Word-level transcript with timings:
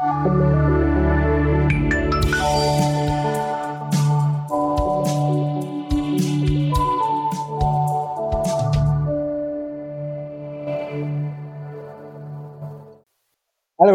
Hello, 0.00 0.08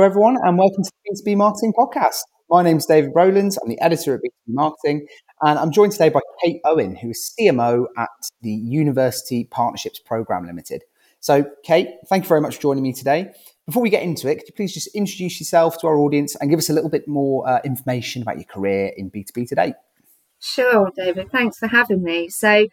everyone, 0.04 0.38
and 0.44 0.60
welcome 0.60 0.83
to 0.83 0.91
the 0.91 1.23
B2B 1.26 1.38
Marketing 1.38 1.73
Podcast. 1.73 2.19
My 2.51 2.62
name 2.62 2.78
is 2.78 2.85
David 2.85 3.10
Rowlands. 3.15 3.58
I'm 3.58 3.67
the 3.67 3.81
editor 3.81 4.13
at 4.13 4.19
B2B 4.19 4.53
Marketing, 4.53 5.08
and 5.42 5.58
I'm 5.58 5.72
joined 5.72 5.94
today 5.94 6.10
by 6.10 6.19
Kate 6.44 6.62
Owen, 6.65 6.97
who 6.97 7.10
is 7.10 7.33
CMO 7.40 7.87
at 7.97 8.10
the 8.44 8.51
University 8.51 9.46
Partnerships 9.46 9.97
Programme 9.97 10.46
Limited. 10.46 10.83
So, 11.19 11.46
Kate, 11.63 11.90
thank 12.08 12.26
you 12.26 12.28
very 12.28 12.42
much 12.42 12.58
for 12.58 12.62
joining 12.62 12.83
me 12.83 12.94
today. 12.94 13.31
Before 13.66 13.82
we 13.82 13.90
get 13.90 14.04
into 14.04 14.29
it, 14.29 14.36
could 14.36 14.47
you 14.47 14.54
please 14.54 14.74
just 14.74 14.88
introduce 14.96 15.40
yourself 15.40 15.79
to 15.79 15.88
our 15.88 15.98
audience 15.98 16.36
and 16.36 16.50
give 16.50 16.59
us 16.59 16.70
a 16.70 16.73
little 16.73 16.90
bit 16.90 17.08
more 17.08 17.48
uh, 17.50 17.59
information 17.66 18.22
about 18.22 18.38
your 18.38 18.45
career 18.45 18.94
in 18.95 19.09
B2B 19.09 19.49
today? 19.49 19.73
Sure, 20.39 20.91
David. 20.95 21.31
Thanks 21.31 21.58
for 21.58 21.67
having 21.67 22.03
me. 22.03 22.30
So, 22.30 22.67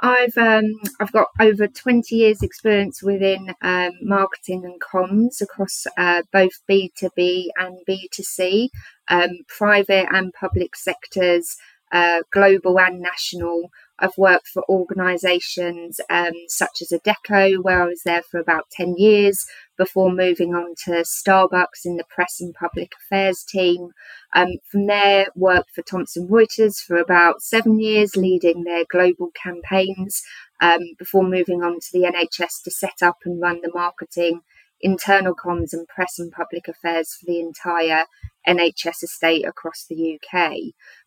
I've 0.00 0.36
um, 0.38 0.74
I've 1.00 1.12
got 1.12 1.26
over 1.40 1.66
20 1.66 2.14
years 2.14 2.42
experience 2.42 3.02
within 3.02 3.54
um, 3.62 3.92
marketing 4.00 4.64
and 4.64 4.80
comms 4.80 5.40
across 5.40 5.86
uh, 5.96 6.22
both 6.32 6.52
B2B 6.70 7.48
and 7.56 7.78
B2C, 7.88 8.68
um, 9.08 9.30
private 9.48 10.06
and 10.12 10.32
public 10.32 10.76
sectors, 10.76 11.56
uh, 11.90 12.22
global 12.32 12.78
and 12.78 13.00
national. 13.00 13.70
I've 13.98 14.16
worked 14.16 14.48
for 14.48 14.64
organisations 14.68 16.00
um, 16.08 16.32
such 16.46 16.82
as 16.82 16.92
Adecco, 16.92 17.62
where 17.62 17.82
I 17.82 17.86
was 17.86 18.02
there 18.04 18.22
for 18.22 18.38
about 18.38 18.70
10 18.70 18.96
years 18.96 19.46
before 19.76 20.12
moving 20.12 20.54
on 20.54 20.74
to 20.84 21.02
Starbucks 21.02 21.84
in 21.84 21.96
the 21.96 22.04
press 22.04 22.40
and 22.40 22.54
public 22.54 22.92
affairs 23.00 23.44
team. 23.48 23.90
Um, 24.34 24.56
from 24.70 24.86
there, 24.86 25.26
worked 25.34 25.70
for 25.74 25.82
Thomson 25.82 26.28
Reuters 26.28 26.78
for 26.78 26.96
about 26.96 27.42
seven 27.42 27.80
years, 27.80 28.16
leading 28.16 28.64
their 28.64 28.84
global 28.90 29.30
campaigns 29.40 30.22
um, 30.60 30.80
before 30.98 31.24
moving 31.24 31.62
on 31.62 31.80
to 31.80 31.88
the 31.92 32.02
NHS 32.02 32.62
to 32.64 32.70
set 32.70 33.02
up 33.02 33.18
and 33.24 33.40
run 33.40 33.60
the 33.62 33.70
marketing 33.72 34.42
internal 34.80 35.34
comms 35.34 35.72
and 35.72 35.86
press 35.88 36.18
and 36.18 36.32
public 36.32 36.68
affairs 36.68 37.16
for 37.18 37.26
the 37.26 37.40
entire 37.40 38.04
NHS 38.46 39.02
estate 39.02 39.46
across 39.46 39.86
the 39.88 40.18
UK. 40.18 40.52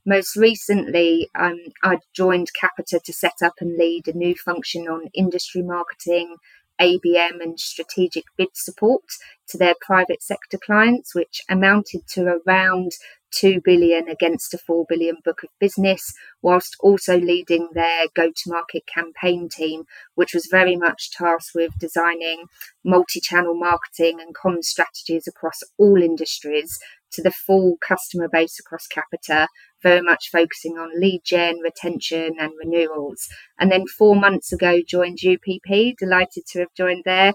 Most 0.06 0.36
recently, 0.36 1.30
um, 1.36 1.60
I 1.84 2.00
joined 2.14 2.54
Capita 2.60 3.00
to 3.06 3.14
set 3.14 3.44
up 3.44 3.54
and 3.60 3.78
lead 3.78 4.08
a 4.08 4.18
new 4.18 4.34
function 4.34 4.88
on 4.88 5.12
industry 5.14 5.62
marketing, 5.62 6.38
ABM, 6.82 7.40
and 7.40 7.60
strategic 7.60 8.24
bid 8.36 8.50
support 8.56 9.04
to 9.50 9.60
their 9.60 9.76
private 9.80 10.24
sector 10.24 10.58
clients, 10.58 11.14
which 11.14 11.44
amounted 11.48 12.08
to 12.14 12.42
around 12.48 12.94
2 13.30 13.62
billion 13.64 14.08
against 14.10 14.56
a 14.56 14.58
4 14.58 14.86
billion 14.90 15.18
book 15.24 15.44
of 15.44 15.50
business, 15.60 16.14
whilst 16.42 16.76
also 16.80 17.20
leading 17.20 17.70
their 17.74 18.08
go 18.16 18.32
to 18.32 18.50
market 18.50 18.84
campaign 18.88 19.50
team, 19.50 19.84
which 20.16 20.34
was 20.34 20.48
very 20.50 20.76
much 20.76 21.12
tasked 21.12 21.52
with 21.54 21.78
designing 21.78 22.46
multi 22.84 23.20
channel 23.20 23.54
marketing 23.54 24.20
and 24.20 24.34
common 24.34 24.64
strategies 24.64 25.28
across 25.28 25.60
all 25.78 26.02
industries 26.02 26.80
to 27.12 27.22
the 27.22 27.32
full 27.32 27.78
customer 27.86 28.28
base 28.28 28.60
across 28.60 28.88
Capita, 28.88 29.48
very 29.84 30.02
much 30.02 30.30
focusing 30.32 30.78
on 30.78 31.00
lead 31.00 31.22
gen, 31.24 31.60
retention, 31.60 32.36
and 32.40 32.52
renewals. 32.58 33.28
And 33.60 33.72
then 33.72 33.86
four 33.88 34.16
months 34.16 34.52
ago, 34.52 34.80
joined 34.88 35.20
UPP, 35.26 35.96
delighted 35.98 36.46
to 36.48 36.60
have 36.60 36.74
joined 36.76 37.04
there 37.06 37.34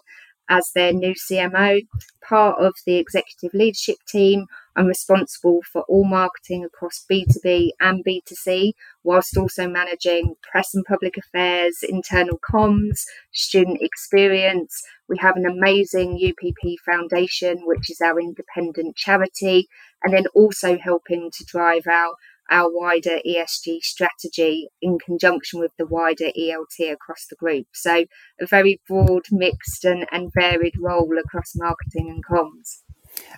as 0.48 0.70
their 0.74 0.92
new 0.92 1.14
CMO, 1.14 1.82
part 2.22 2.60
of 2.60 2.74
the 2.86 2.96
executive 2.96 3.52
leadership 3.52 3.96
team. 4.08 4.46
I'm 4.76 4.86
responsible 4.86 5.60
for 5.72 5.82
all 5.88 6.04
marketing 6.04 6.64
across 6.64 7.04
B2B 7.10 7.70
and 7.80 8.04
B2C, 8.04 8.74
whilst 9.02 9.36
also 9.36 9.68
managing 9.68 10.34
press 10.50 10.74
and 10.74 10.84
public 10.84 11.16
affairs, 11.16 11.78
internal 11.82 12.38
comms, 12.38 13.00
student 13.32 13.78
experience. 13.80 14.82
We 15.08 15.18
have 15.18 15.36
an 15.36 15.46
amazing 15.46 16.20
UPP 16.22 16.78
Foundation, 16.84 17.62
which 17.64 17.90
is 17.90 18.00
our 18.00 18.20
independent 18.20 18.96
charity, 18.96 19.66
and 20.02 20.12
then 20.12 20.26
also 20.34 20.78
helping 20.78 21.30
to 21.32 21.44
drive 21.44 21.86
our 21.86 22.14
our 22.50 22.70
wider 22.72 23.18
ESG 23.26 23.80
strategy 23.82 24.68
in 24.80 24.98
conjunction 24.98 25.60
with 25.60 25.72
the 25.78 25.86
wider 25.86 26.30
ELT 26.38 26.92
across 26.92 27.26
the 27.28 27.36
group. 27.36 27.66
So, 27.74 28.04
a 28.40 28.46
very 28.46 28.80
broad, 28.88 29.24
mixed, 29.30 29.84
and, 29.84 30.06
and 30.12 30.30
varied 30.34 30.74
role 30.80 31.18
across 31.18 31.52
marketing 31.54 32.08
and 32.08 32.24
comms. 32.24 32.82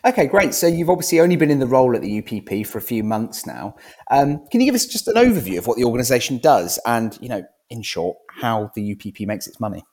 Okay, 0.05 0.27
great. 0.27 0.55
So 0.55 0.67
you've 0.67 0.91
obviously 0.91 1.21
only 1.21 1.37
been 1.37 1.51
in 1.51 1.59
the 1.61 1.67
role 1.67 1.95
at 1.95 2.03
the 2.03 2.19
UPP 2.19 2.67
for 2.67 2.79
a 2.79 2.83
few 2.83 3.05
months 3.05 3.47
now. 3.47 3.77
Um, 4.11 4.45
can 4.51 4.61
you 4.61 4.67
give 4.67 4.75
us 4.75 4.87
just 4.87 5.09
an 5.09 5.15
overview 5.15 5.59
of 5.59 5.67
what 5.67 5.77
the 5.77 5.85
organisation 5.85 6.39
does, 6.39 6.79
and 6.87 7.17
you 7.21 7.29
know, 7.29 7.45
in 7.71 7.83
short, 7.83 8.17
how 8.41 8.71
the 8.75 8.93
UPP 8.93 9.27
makes 9.27 9.47
its 9.47 9.61
money? 9.61 9.85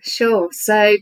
Sure. 0.00 0.48
So 0.52 0.96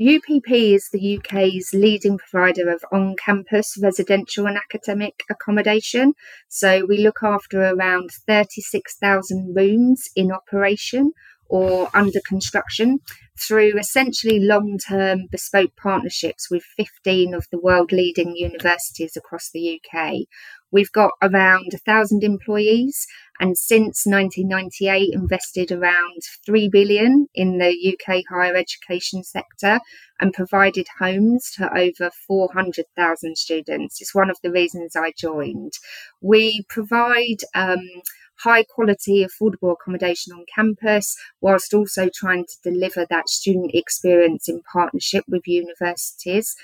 UPP 0.00 0.50
is 0.52 0.90
the 0.92 1.18
UK's 1.18 1.70
leading 1.74 2.18
provider 2.18 2.70
of 2.70 2.84
on 2.92 3.16
campus 3.16 3.76
residential 3.82 4.46
and 4.46 4.56
academic 4.56 5.24
accommodation. 5.28 6.12
So 6.48 6.86
we 6.88 6.98
look 6.98 7.18
after 7.24 7.62
around 7.62 8.10
36,000 8.28 9.56
rooms 9.56 10.04
in 10.14 10.30
operation 10.30 11.12
or 11.48 11.88
under 11.94 12.20
construction 12.28 12.98
through 13.40 13.76
essentially 13.76 14.38
long 14.38 14.78
term 14.78 15.26
bespoke 15.32 15.74
partnerships 15.76 16.48
with 16.48 16.62
15 16.76 17.34
of 17.34 17.46
the 17.50 17.58
world 17.58 17.90
leading 17.90 18.36
universities 18.36 19.16
across 19.16 19.50
the 19.50 19.80
UK. 19.80 20.12
We've 20.70 20.92
got 20.92 21.12
around 21.22 21.72
1,000 21.72 22.22
employees 22.22 23.06
and 23.40 23.56
since 23.56 24.04
1998 24.04 25.14
invested 25.14 25.72
around 25.72 26.22
3 26.44 26.68
billion 26.68 27.26
in 27.34 27.58
the 27.58 27.96
UK 27.96 28.22
higher 28.28 28.56
education 28.56 29.24
sector 29.24 29.80
and 30.20 30.32
provided 30.32 30.86
homes 30.98 31.50
to 31.56 31.72
over 31.72 32.10
400,000 32.26 33.38
students. 33.38 34.00
It's 34.00 34.14
one 34.14 34.30
of 34.30 34.38
the 34.42 34.50
reasons 34.50 34.96
I 34.96 35.12
joined. 35.16 35.72
We 36.20 36.64
provide 36.68 37.38
um, 37.54 37.86
high 38.40 38.64
quality, 38.64 39.24
affordable 39.24 39.72
accommodation 39.72 40.32
on 40.32 40.44
campus, 40.54 41.16
whilst 41.40 41.74
also 41.74 42.08
trying 42.14 42.44
to 42.44 42.70
deliver 42.70 43.06
that 43.08 43.28
student 43.28 43.70
experience 43.74 44.48
in 44.48 44.62
partnership 44.72 45.24
with 45.28 45.42
universities. 45.46 46.54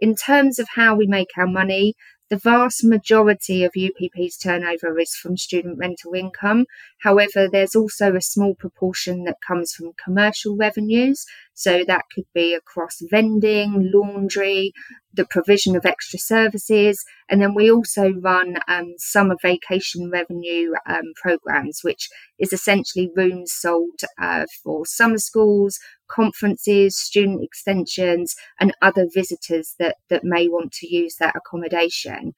In 0.00 0.14
terms 0.14 0.58
of 0.58 0.68
how 0.74 0.94
we 0.94 1.06
make 1.06 1.28
our 1.36 1.46
money, 1.46 1.94
the 2.30 2.36
vast 2.36 2.84
majority 2.84 3.64
of 3.64 3.72
UPP's 3.76 4.36
turnover 4.38 4.98
is 4.98 5.14
from 5.14 5.36
student 5.36 5.78
rental 5.78 6.14
income. 6.14 6.66
However, 7.02 7.48
there's 7.50 7.74
also 7.74 8.14
a 8.14 8.20
small 8.20 8.54
proportion 8.54 9.24
that 9.24 9.38
comes 9.46 9.72
from 9.72 9.92
commercial 10.02 10.56
revenues. 10.56 11.24
So 11.54 11.82
that 11.86 12.04
could 12.14 12.26
be 12.34 12.54
across 12.54 13.02
vending, 13.10 13.90
laundry, 13.92 14.72
the 15.12 15.24
provision 15.24 15.76
of 15.76 15.84
extra 15.84 16.18
services. 16.18 17.04
And 17.28 17.42
then 17.42 17.54
we 17.54 17.70
also 17.70 18.12
run 18.12 18.56
um, 18.68 18.94
summer 18.98 19.36
vacation 19.40 20.10
revenue 20.10 20.72
um, 20.86 21.12
programs, 21.16 21.80
which 21.82 22.08
is 22.38 22.52
essentially 22.52 23.10
rooms 23.16 23.52
sold 23.52 24.00
uh, 24.20 24.46
for 24.62 24.86
summer 24.86 25.18
schools, 25.18 25.78
conferences, 26.08 26.98
student 26.98 27.42
extensions, 27.42 28.34
and 28.58 28.72
other 28.82 29.06
visitors 29.12 29.74
that, 29.78 29.96
that 30.08 30.24
may 30.24 30.48
want 30.48 30.72
to 30.72 30.94
use 30.94 31.16
that 31.16 31.34
accommodation. 31.36 32.34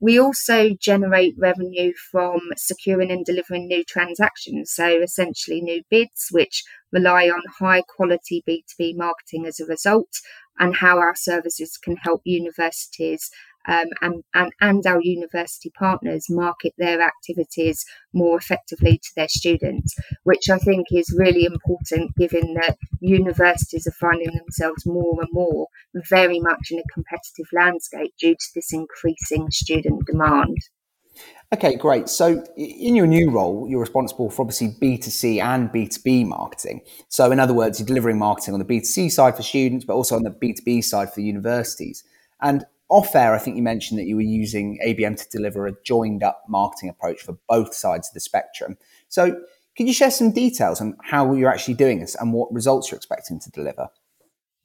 We 0.00 0.18
also 0.18 0.70
generate 0.80 1.34
revenue 1.36 1.92
from 2.10 2.40
securing 2.56 3.10
and 3.10 3.24
delivering 3.24 3.66
new 3.66 3.84
transactions, 3.84 4.72
so 4.72 4.86
essentially 5.02 5.60
new 5.60 5.82
bids, 5.90 6.28
which 6.30 6.64
rely 6.90 7.28
on 7.28 7.42
high 7.58 7.82
quality 7.82 8.42
B2B 8.48 8.96
marketing 8.96 9.44
as 9.46 9.60
a 9.60 9.66
result, 9.66 10.08
and 10.58 10.76
how 10.76 10.98
our 10.98 11.14
services 11.14 11.76
can 11.76 11.96
help 11.96 12.22
universities 12.24 13.30
um, 13.66 13.86
and, 14.00 14.24
and, 14.34 14.52
and 14.60 14.86
our 14.86 15.00
university 15.02 15.70
partners 15.78 16.26
market 16.28 16.72
their 16.78 17.00
activities 17.00 17.84
more 18.12 18.38
effectively 18.38 18.98
to 18.98 19.10
their 19.16 19.28
students, 19.28 19.94
which 20.24 20.48
I 20.50 20.58
think 20.58 20.86
is 20.90 21.14
really 21.16 21.44
important 21.44 22.16
given 22.16 22.54
that 22.54 22.78
universities 23.00 23.86
are 23.86 23.92
finding 23.92 24.36
themselves 24.36 24.86
more 24.86 25.20
and 25.20 25.28
more 25.32 25.66
very 26.08 26.40
much 26.40 26.68
in 26.70 26.78
a 26.78 26.92
competitive 26.92 27.46
landscape 27.52 28.12
due 28.18 28.34
to 28.34 28.46
this 28.54 28.72
increasing 28.72 29.50
student 29.50 30.06
demand. 30.06 30.56
Okay, 31.52 31.74
great. 31.74 32.08
So, 32.08 32.44
in 32.56 32.94
your 32.94 33.08
new 33.08 33.28
role, 33.28 33.66
you're 33.68 33.80
responsible 33.80 34.30
for 34.30 34.42
obviously 34.42 34.68
B2C 34.80 35.42
and 35.42 35.68
B2B 35.70 36.24
marketing. 36.26 36.82
So, 37.08 37.32
in 37.32 37.40
other 37.40 37.52
words, 37.52 37.80
you're 37.80 37.88
delivering 37.88 38.18
marketing 38.18 38.54
on 38.54 38.60
the 38.60 38.66
B2C 38.66 39.10
side 39.10 39.36
for 39.36 39.42
students, 39.42 39.84
but 39.84 39.94
also 39.94 40.14
on 40.14 40.22
the 40.22 40.30
B2B 40.30 40.84
side 40.84 41.08
for 41.08 41.16
the 41.16 41.24
universities. 41.24 42.04
And 42.40 42.64
off 42.90 43.14
air, 43.14 43.34
I 43.34 43.38
think 43.38 43.56
you 43.56 43.62
mentioned 43.62 43.98
that 43.98 44.06
you 44.06 44.16
were 44.16 44.22
using 44.22 44.78
ABM 44.84 45.16
to 45.16 45.28
deliver 45.30 45.66
a 45.66 45.72
joined 45.84 46.22
up 46.22 46.42
marketing 46.48 46.88
approach 46.88 47.22
for 47.22 47.38
both 47.48 47.74
sides 47.74 48.08
of 48.08 48.14
the 48.14 48.20
spectrum. 48.20 48.76
So, 49.08 49.40
can 49.76 49.86
you 49.86 49.92
share 49.92 50.10
some 50.10 50.32
details 50.32 50.80
on 50.80 50.96
how 51.02 51.32
you're 51.32 51.50
actually 51.50 51.74
doing 51.74 52.00
this 52.00 52.14
and 52.16 52.32
what 52.32 52.52
results 52.52 52.90
you're 52.90 52.96
expecting 52.96 53.40
to 53.40 53.50
deliver? 53.50 53.88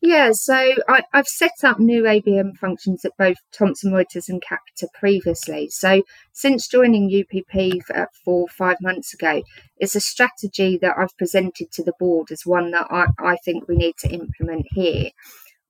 Yeah, 0.01 0.31
so 0.33 0.53
I, 0.87 1.01
have 1.13 1.25
set 1.25 1.63
up 1.63 1.79
new 1.79 2.03
ABM 2.03 2.57
functions 2.57 3.05
at 3.05 3.17
both 3.17 3.37
Thomson 3.51 3.91
Reuters 3.91 4.29
and 4.29 4.39
Capita 4.39 4.87
previously. 4.93 5.69
So 5.69 6.03
since 6.31 6.67
joining 6.67 7.09
UPP 7.09 7.83
for, 7.87 7.97
uh, 7.97 8.05
for 8.23 8.47
five 8.49 8.77
months 8.81 9.15
ago, 9.15 9.41
it's 9.77 9.95
a 9.95 9.99
strategy 9.99 10.77
that 10.79 10.95
I've 10.95 11.17
presented 11.17 11.71
to 11.71 11.83
the 11.83 11.93
board 11.99 12.29
as 12.31 12.45
one 12.45 12.69
that 12.71 12.85
I, 12.91 13.07
I 13.17 13.37
think 13.37 13.67
we 13.67 13.77
need 13.77 13.95
to 14.01 14.09
implement 14.09 14.67
here. 14.69 15.09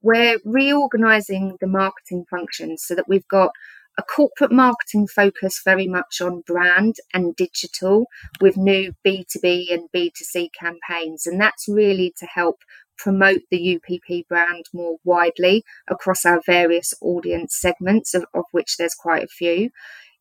We're 0.06 0.38
reorganising 0.46 1.58
the 1.60 1.66
marketing 1.66 2.26
functions 2.30 2.84
so 2.84 2.94
that 2.94 3.08
we've 3.08 3.28
got 3.28 3.50
a 3.98 4.04
corporate 4.04 4.52
marketing 4.52 5.08
focus 5.08 5.62
very 5.66 5.88
much 5.88 6.22
on 6.22 6.42
brand 6.42 6.98
and 7.12 7.36
digital 7.36 8.06
with 8.40 8.56
new 8.56 8.94
B2B 9.04 9.74
and 9.74 9.90
B2C 9.92 10.50
campaigns. 10.54 11.26
And 11.26 11.42
that's 11.42 11.68
really 11.68 12.14
to 12.20 12.28
help 12.28 12.60
promote 13.00 13.42
the 13.50 13.78
UPP 13.78 14.28
brand 14.28 14.66
more 14.76 14.98
widely 15.04 15.64
across 15.88 16.24
our 16.24 16.40
various 16.46 16.94
audience 17.02 17.56
segments, 17.56 18.14
of, 18.14 18.28
of 18.36 18.44
which 18.52 18.78
there's 18.78 18.94
quite 18.94 19.24
a 19.24 19.28
few. 19.28 19.72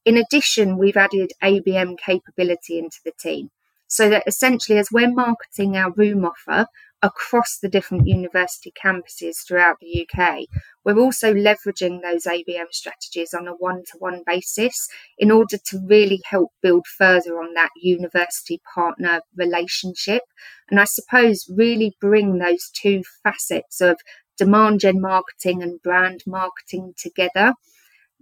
In 0.07 0.17
addition, 0.17 0.79
we've 0.79 0.97
added 0.97 1.33
ABM 1.43 1.99
capability 1.99 2.79
into 2.79 3.01
the 3.05 3.13
team 3.21 3.51
so 3.87 4.09
that 4.09 4.25
essentially, 4.27 4.79
as 4.79 4.89
we're 4.91 5.13
marketing 5.13 5.77
our 5.77 5.91
room 5.91 6.25
offer 6.25 6.69
across 7.05 7.59
the 7.59 7.69
different 7.69 8.09
university 8.09 8.73
campuses 8.83 9.47
throughout 9.47 9.77
the 9.79 10.09
UK, 10.09 10.47
we're 10.85 10.99
also 10.99 11.35
leveraging 11.35 12.01
those 12.01 12.25
ABM 12.25 12.73
strategies 12.73 13.35
on 13.35 13.47
a 13.47 13.53
one 13.53 13.83
to 13.93 13.99
one 13.99 14.23
basis 14.27 14.89
in 15.19 15.31
order 15.31 15.59
to 15.67 15.81
really 15.87 16.23
help 16.25 16.51
build 16.63 16.87
further 16.87 17.39
on 17.39 17.53
that 17.53 17.69
university 17.77 18.59
partner 18.75 19.21
relationship. 19.37 20.23
And 20.71 20.81
I 20.81 20.85
suppose 20.85 21.47
really 21.55 21.95
bring 22.01 22.39
those 22.39 22.71
two 22.71 23.03
facets 23.23 23.83
of 23.83 23.99
demand 24.39 24.81
gen 24.81 24.99
marketing 25.03 25.63
and 25.63 25.83
brand 25.83 26.23
marketing 26.27 26.95
together. 26.97 27.53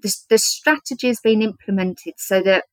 The, 0.02 0.12
the 0.28 0.38
strategy 0.38 1.06
has 1.06 1.20
been 1.20 1.40
implemented 1.40 2.14
so 2.19 2.43
that 2.43 2.64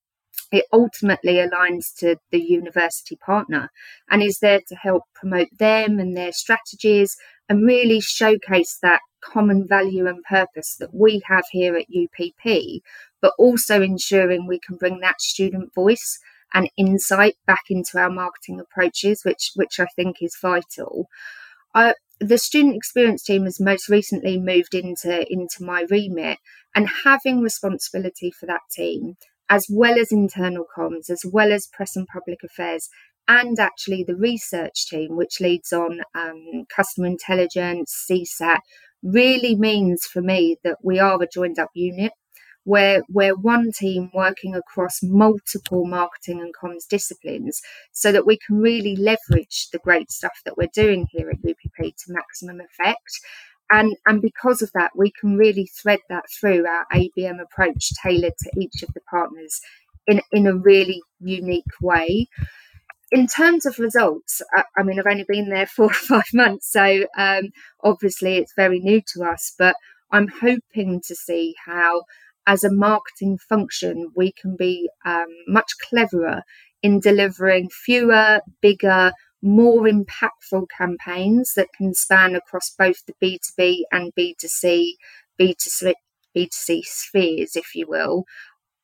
it 0.51 0.65
ultimately 0.73 1.35
aligns 1.35 1.93
to 1.97 2.17
the 2.31 2.41
university 2.41 3.15
partner 3.15 3.71
and 4.09 4.23
is 4.23 4.39
there 4.39 4.61
to 4.67 4.75
help 4.75 5.03
promote 5.13 5.49
them 5.57 5.99
and 5.99 6.17
their 6.17 6.31
strategies 6.31 7.15
and 7.47 7.65
really 7.65 7.99
showcase 7.99 8.77
that 8.81 9.01
common 9.21 9.67
value 9.67 10.07
and 10.07 10.23
purpose 10.23 10.75
that 10.79 10.93
we 10.93 11.21
have 11.25 11.43
here 11.51 11.75
at 11.75 11.85
UPP, 11.93 12.81
but 13.21 13.33
also 13.37 13.81
ensuring 13.81 14.47
we 14.47 14.59
can 14.59 14.77
bring 14.77 14.99
that 14.99 15.21
student 15.21 15.73
voice 15.73 16.19
and 16.53 16.69
insight 16.77 17.35
back 17.45 17.63
into 17.69 17.99
our 17.99 18.09
marketing 18.09 18.59
approaches, 18.59 19.23
which 19.23 19.51
which 19.55 19.79
I 19.79 19.85
think 19.95 20.17
is 20.21 20.37
vital. 20.41 21.07
The 22.21 22.37
student 22.37 22.75
experience 22.75 23.23
team 23.23 23.45
has 23.45 23.61
most 23.61 23.87
recently 23.87 24.37
moved 24.37 24.73
into 24.73 25.25
into 25.31 25.63
my 25.63 25.85
remit, 25.89 26.39
and 26.75 26.89
having 27.05 27.41
responsibility 27.41 28.31
for 28.31 28.45
that 28.47 28.61
team, 28.71 29.15
as 29.49 29.67
well 29.69 29.99
as 29.99 30.11
internal 30.11 30.65
comms, 30.75 31.09
as 31.09 31.23
well 31.25 31.51
as 31.51 31.67
press 31.67 31.95
and 31.95 32.07
public 32.07 32.43
affairs, 32.43 32.89
and 33.27 33.59
actually 33.59 34.03
the 34.03 34.15
research 34.15 34.87
team, 34.87 35.15
which 35.15 35.39
leads 35.39 35.71
on 35.71 36.01
um, 36.15 36.65
customer 36.75 37.07
intelligence, 37.07 38.05
CSAT, 38.09 38.59
really 39.03 39.55
means 39.55 40.05
for 40.05 40.21
me 40.21 40.57
that 40.63 40.77
we 40.83 40.99
are 40.99 41.21
a 41.21 41.27
joined 41.27 41.59
up 41.59 41.69
unit 41.73 42.11
where 42.65 43.01
we're 43.09 43.35
one 43.35 43.71
team 43.71 44.11
working 44.13 44.53
across 44.53 45.01
multiple 45.01 45.85
marketing 45.85 46.39
and 46.39 46.53
comms 46.53 46.87
disciplines 46.87 47.61
so 47.91 48.11
that 48.11 48.27
we 48.27 48.37
can 48.45 48.57
really 48.57 48.95
leverage 48.95 49.69
the 49.71 49.79
great 49.79 50.11
stuff 50.11 50.39
that 50.45 50.57
we're 50.57 50.67
doing 50.73 51.07
here 51.09 51.29
at 51.29 51.37
UPP 51.37 51.95
to 51.95 52.09
maximum 52.13 52.59
effect. 52.59 53.19
And, 53.71 53.95
and 54.07 54.21
because 54.21 54.61
of 54.61 54.71
that, 54.73 54.91
we 54.95 55.11
can 55.11 55.37
really 55.37 55.67
thread 55.67 55.99
that 56.09 56.25
through 56.39 56.65
our 56.65 56.85
ABM 56.93 57.39
approach 57.41 57.91
tailored 58.03 58.33
to 58.39 58.51
each 58.59 58.81
of 58.81 58.93
the 58.93 59.01
partners 59.01 59.61
in, 60.07 60.21
in 60.31 60.47
a 60.47 60.55
really 60.55 61.01
unique 61.19 61.81
way. 61.81 62.27
In 63.11 63.27
terms 63.27 63.65
of 63.65 63.79
results, 63.79 64.41
I, 64.55 64.63
I, 64.77 64.83
mean, 64.83 64.99
I've 64.99 65.11
only 65.11 65.25
been 65.27 65.49
there 65.49 65.65
four 65.75 65.87
or 65.87 65.93
five 65.93 66.33
months, 66.33 66.71
so 66.71 67.05
um, 67.17 67.49
obviously 67.83 68.37
it's 68.37 68.53
very 68.55 68.79
new 68.79 69.01
to 69.13 69.23
us, 69.23 69.53
but 69.57 69.75
I'm 70.11 70.27
hoping 70.27 71.01
to 71.07 71.15
see 71.15 71.55
how, 71.65 72.03
as 72.47 72.63
a 72.63 72.73
marketing 72.73 73.37
function, 73.37 74.11
we 74.15 74.31
can 74.31 74.55
be 74.55 74.89
um, 75.05 75.27
much 75.47 75.71
cleverer 75.87 76.41
in 76.81 76.99
delivering 76.99 77.69
fewer, 77.69 78.41
bigger, 78.61 79.11
more 79.41 79.83
impactful 79.83 80.67
campaigns 80.75 81.53
that 81.55 81.69
can 81.75 81.93
span 81.93 82.35
across 82.35 82.73
both 82.77 83.05
the 83.05 83.13
B2B 83.21 83.81
and 83.91 84.13
B2C, 84.17 84.93
B2C, 85.39 85.93
B2C 86.35 86.81
spheres, 86.83 87.55
if 87.55 87.75
you 87.75 87.85
will. 87.87 88.25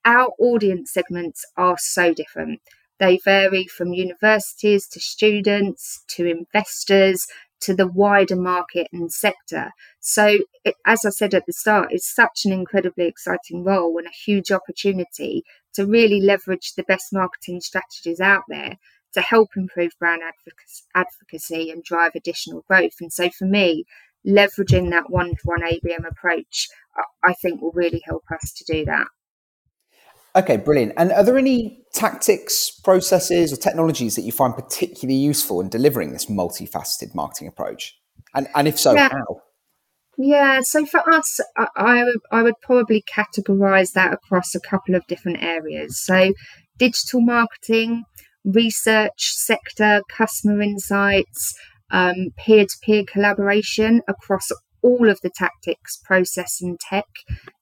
Our 0.05 0.31
audience 0.39 0.93
segments 0.93 1.43
are 1.57 1.77
so 1.77 2.13
different. 2.13 2.61
They 2.99 3.19
vary 3.23 3.65
from 3.65 3.93
universities 3.93 4.87
to 4.89 4.99
students 4.99 6.03
to 6.09 6.25
investors 6.25 7.27
to 7.61 7.75
the 7.75 7.87
wider 7.87 8.35
market 8.35 8.87
and 8.93 9.11
sector. 9.11 9.71
So, 9.99 10.37
it, 10.63 10.75
as 10.85 11.03
I 11.05 11.09
said 11.09 11.33
at 11.33 11.45
the 11.45 11.53
start, 11.53 11.89
it's 11.91 12.13
such 12.13 12.45
an 12.45 12.51
incredibly 12.53 13.05
exciting 13.05 13.63
role 13.63 13.97
and 13.97 14.07
a 14.07 14.11
huge 14.11 14.51
opportunity 14.51 15.43
to 15.73 15.85
really 15.85 16.21
leverage 16.21 16.73
the 16.73 16.83
best 16.83 17.11
marketing 17.11 17.61
strategies 17.61 18.19
out 18.19 18.43
there 18.47 18.77
to 19.15 19.21
help 19.21 19.49
improve 19.57 19.91
brand 19.99 20.21
advocacy 20.93 21.71
and 21.71 21.83
drive 21.83 22.11
additional 22.15 22.63
growth. 22.67 22.93
And 23.01 23.11
so, 23.11 23.29
for 23.29 23.45
me, 23.45 23.85
leveraging 24.27 24.91
that 24.91 25.09
one 25.09 25.31
to 25.31 25.41
one 25.43 25.61
ABM 25.61 26.07
approach, 26.07 26.67
I 27.23 27.33
think 27.33 27.61
will 27.61 27.71
really 27.71 28.01
help 28.05 28.23
us 28.31 28.53
to 28.53 28.63
do 28.71 28.85
that. 28.85 29.07
Okay, 30.35 30.57
brilliant. 30.57 30.93
And 30.97 31.13
are 31.13 31.23
there 31.23 31.37
any 31.37 31.85
tactics, 31.93 32.69
processes, 32.69 33.53
or 33.53 33.55
technologies 33.55 34.15
that 34.15 34.23
you 34.23 34.33
find 34.33 34.53
particularly 34.53 35.17
useful 35.17 35.61
in 35.61 35.69
delivering 35.69 36.11
this 36.11 36.25
multifaceted 36.25 37.15
marketing 37.15 37.47
approach? 37.47 37.97
And, 38.33 38.47
and 38.53 38.67
if 38.67 38.77
so, 38.77 38.93
yeah. 38.93 39.09
how? 39.09 39.41
Yeah, 40.17 40.61
so 40.61 40.85
for 40.85 41.01
us, 41.09 41.39
I, 41.57 41.67
I, 41.75 42.03
would, 42.03 42.19
I 42.31 42.43
would 42.43 42.59
probably 42.61 43.03
categorize 43.03 43.93
that 43.93 44.13
across 44.13 44.55
a 44.55 44.59
couple 44.59 44.95
of 44.95 45.07
different 45.07 45.41
areas. 45.41 45.99
So, 45.99 46.33
digital 46.77 47.21
marketing, 47.21 48.03
research 48.45 49.33
sector, 49.33 50.01
customer 50.09 50.61
insights, 50.61 51.53
peer 52.37 52.65
to 52.65 52.77
peer 52.83 53.03
collaboration 53.11 54.01
across 54.07 54.49
all 54.81 55.09
of 55.09 55.19
the 55.21 55.31
tactics, 55.31 55.97
process, 56.05 56.61
and 56.61 56.79
tech 56.79 57.05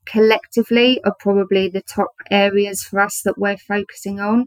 collectively 0.06 1.02
are 1.06 1.16
probably 1.20 1.70
the 1.70 1.82
top 1.82 2.12
areas 2.30 2.84
for 2.84 3.00
us 3.00 3.22
that 3.24 3.38
we're 3.38 3.58
focusing 3.58 4.20
on. 4.20 4.46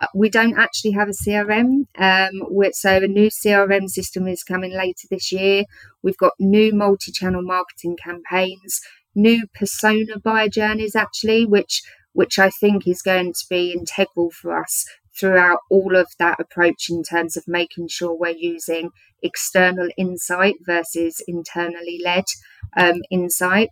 Uh, 0.00 0.06
we 0.14 0.28
don't 0.28 0.58
actually 0.58 0.90
have 0.90 1.08
a 1.08 1.12
CRM, 1.12 1.84
um, 1.98 2.72
so 2.72 2.96
a 2.96 3.06
new 3.06 3.28
CRM 3.28 3.88
system 3.88 4.26
is 4.26 4.42
coming 4.42 4.72
later 4.72 5.06
this 5.10 5.30
year. 5.30 5.64
We've 6.02 6.16
got 6.16 6.32
new 6.40 6.72
multi-channel 6.74 7.42
marketing 7.42 7.96
campaigns, 8.02 8.80
new 9.14 9.46
persona 9.54 10.18
buyer 10.18 10.48
journeys 10.48 10.96
actually, 10.96 11.46
which 11.46 11.82
which 12.12 12.38
I 12.38 12.48
think 12.48 12.86
is 12.86 13.02
going 13.02 13.32
to 13.32 13.46
be 13.50 13.72
integral 13.72 14.30
for 14.30 14.56
us 14.58 14.84
throughout 15.18 15.60
all 15.70 15.96
of 15.96 16.08
that 16.18 16.40
approach 16.40 16.88
in 16.88 17.02
terms 17.02 17.36
of 17.36 17.44
making 17.46 17.88
sure 17.88 18.14
we're 18.14 18.30
using 18.30 18.90
external 19.22 19.88
insight 19.96 20.54
versus 20.66 21.22
internally 21.26 22.00
led 22.04 22.24
um, 22.76 23.02
insight. 23.10 23.68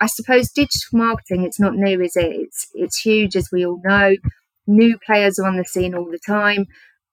I 0.00 0.06
suppose 0.06 0.50
digital 0.50 0.98
marketing, 0.98 1.44
it's 1.44 1.60
not 1.60 1.74
new, 1.74 2.00
is 2.00 2.16
it? 2.16 2.32
It's, 2.32 2.68
it's 2.74 3.00
huge, 3.00 3.36
as 3.36 3.48
we 3.50 3.66
all 3.66 3.80
know. 3.84 4.16
New 4.66 4.98
players 4.98 5.38
are 5.38 5.46
on 5.46 5.56
the 5.56 5.64
scene 5.64 5.94
all 5.94 6.10
the 6.10 6.20
time. 6.24 6.66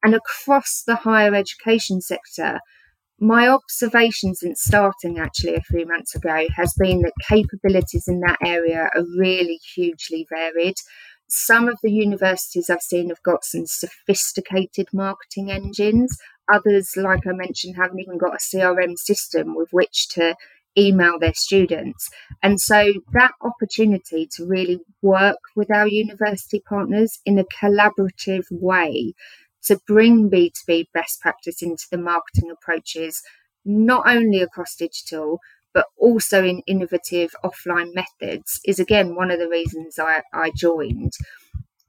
And 0.04 0.14
across 0.14 0.84
the 0.86 0.96
higher 0.96 1.34
education 1.34 2.02
sector, 2.02 2.60
my 3.20 3.48
observation 3.48 4.36
since 4.36 4.62
starting 4.62 5.18
actually 5.18 5.56
a 5.56 5.62
few 5.62 5.88
months 5.88 6.14
ago 6.14 6.48
has 6.56 6.74
been 6.78 7.02
that 7.02 7.14
capabilities 7.28 8.08
in 8.08 8.20
that 8.20 8.38
area 8.44 8.90
are 8.96 9.04
really 9.18 9.60
hugely 9.74 10.28
varied. 10.30 10.76
Some 11.30 11.68
of 11.68 11.78
the 11.84 11.92
universities 11.92 12.70
I've 12.70 12.82
seen 12.82 13.10
have 13.10 13.22
got 13.24 13.44
some 13.44 13.66
sophisticated 13.66 14.88
marketing 14.94 15.52
engines. 15.52 16.18
Others, 16.52 16.96
like 16.96 17.28
I 17.28 17.34
mentioned, 17.34 17.76
haven't 17.76 18.00
even 18.00 18.18
got 18.18 18.36
a 18.36 18.38
CRM 18.38 18.98
system 18.98 19.54
with 19.56 19.74
which 19.74 20.08
to 20.10 20.36
email 20.78 21.20
their 21.20 21.34
students. 21.34 22.10
And 22.44 22.62
so 22.62 22.94
that 23.14 23.32
opportunity 23.42 24.28
to 24.34 24.46
really 24.46 24.80
work 25.02 25.40
with 25.56 25.72
our 25.72 25.88
university 25.88 26.60
partners 26.60 27.20
in 27.26 27.40
a 27.40 27.46
collaborative 27.46 28.46
way 28.52 29.14
to 29.64 29.80
bring 29.88 30.30
B2B 30.30 30.88
best 30.94 31.20
practice 31.20 31.62
into 31.62 31.86
the 31.92 31.98
marketing 31.98 32.52
approaches, 32.52 33.22
not 33.66 34.08
only 34.08 34.42
across 34.42 34.76
digital, 34.76 35.40
but 35.78 35.86
also 35.96 36.44
in 36.44 36.64
innovative 36.66 37.36
offline 37.46 37.94
methods 37.94 38.60
is 38.66 38.80
again 38.80 39.14
one 39.14 39.30
of 39.30 39.38
the 39.38 39.48
reasons 39.48 40.00
I, 40.00 40.24
I 40.34 40.50
joined. 40.50 41.14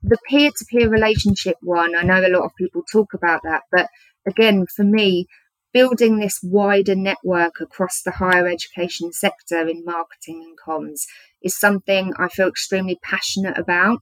The 0.02 0.18
peer 0.28 0.50
to 0.50 0.64
peer 0.70 0.90
relationship 0.90 1.56
one, 1.62 1.96
I 1.96 2.02
know 2.02 2.20
a 2.20 2.28
lot 2.28 2.44
of 2.44 2.50
people 2.58 2.82
talk 2.82 3.14
about 3.14 3.40
that, 3.44 3.62
but 3.72 3.88
again, 4.26 4.66
for 4.66 4.84
me, 4.84 5.24
building 5.72 6.18
this 6.18 6.38
wider 6.42 6.94
network 6.94 7.62
across 7.62 8.02
the 8.02 8.10
higher 8.10 8.46
education 8.46 9.10
sector 9.10 9.66
in 9.66 9.86
marketing 9.86 10.44
and 10.44 10.58
comms 10.58 11.04
is 11.42 11.58
something 11.58 12.12
I 12.18 12.28
feel 12.28 12.48
extremely 12.48 12.98
passionate 13.02 13.56
about. 13.56 14.00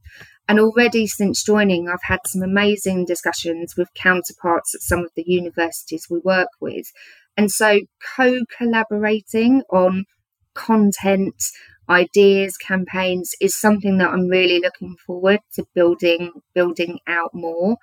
And 0.48 0.58
already 0.58 1.06
since 1.06 1.44
joining, 1.44 1.88
I've 1.88 2.02
had 2.02 2.20
some 2.26 2.42
amazing 2.42 3.04
discussions 3.04 3.76
with 3.76 3.94
counterparts 3.94 4.74
at 4.74 4.80
some 4.80 5.04
of 5.04 5.12
the 5.14 5.24
universities 5.26 6.08
we 6.10 6.18
work 6.18 6.48
with. 6.60 6.90
And 7.36 7.50
so 7.50 7.80
co 8.16 8.40
collaborating 8.56 9.62
on 9.70 10.04
content, 10.54 11.34
ideas, 11.88 12.56
campaigns 12.56 13.32
is 13.40 13.54
something 13.54 13.98
that 13.98 14.10
I'm 14.10 14.28
really 14.28 14.58
looking 14.58 14.96
forward 15.06 15.40
to 15.54 15.64
building 15.74 16.32
building 16.54 16.98
out 17.06 17.30
more. 17.34 17.76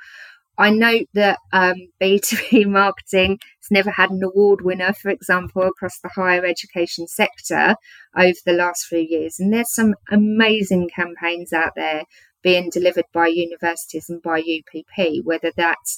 I 0.57 0.69
note 0.69 1.07
that 1.13 1.39
um, 1.51 1.75
B2B 2.01 2.67
marketing 2.67 3.39
has 3.61 3.71
never 3.71 3.91
had 3.91 4.11
an 4.11 4.23
award 4.23 4.61
winner, 4.61 4.93
for 4.93 5.09
example, 5.09 5.63
across 5.63 5.99
the 5.99 6.09
higher 6.09 6.45
education 6.45 7.07
sector 7.07 7.75
over 8.17 8.37
the 8.45 8.53
last 8.53 8.85
few 8.85 8.99
years. 8.99 9.39
And 9.39 9.51
there's 9.51 9.73
some 9.73 9.95
amazing 10.11 10.89
campaigns 10.95 11.53
out 11.53 11.73
there 11.75 12.03
being 12.43 12.69
delivered 12.69 13.05
by 13.13 13.27
universities 13.27 14.09
and 14.09 14.21
by 14.21 14.39
UPP, 14.39 15.23
whether 15.23 15.51
that's 15.55 15.97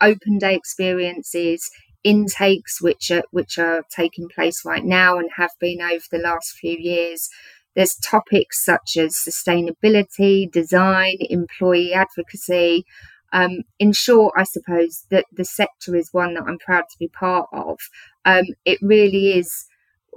open 0.00 0.38
day 0.38 0.54
experiences, 0.54 1.68
intakes 2.02 2.80
which 2.80 3.10
are 3.10 3.24
which 3.30 3.58
are 3.58 3.82
taking 3.94 4.28
place 4.28 4.64
right 4.64 4.84
now 4.84 5.18
and 5.18 5.30
have 5.36 5.50
been 5.60 5.82
over 5.82 6.04
the 6.10 6.18
last 6.18 6.52
few 6.52 6.76
years. 6.76 7.28
There's 7.76 7.94
topics 7.96 8.64
such 8.64 8.96
as 8.96 9.14
sustainability, 9.14 10.50
design, 10.50 11.16
employee 11.20 11.92
advocacy. 11.92 12.84
Um, 13.32 13.62
in 13.78 13.92
short, 13.92 14.34
I 14.36 14.42
suppose 14.42 15.06
that 15.10 15.24
the 15.32 15.44
sector 15.44 15.94
is 15.94 16.08
one 16.12 16.34
that 16.34 16.44
I'm 16.48 16.58
proud 16.58 16.84
to 16.90 16.98
be 16.98 17.08
part 17.08 17.48
of. 17.52 17.78
Um, 18.24 18.46
it 18.64 18.78
really 18.82 19.38
is 19.38 19.66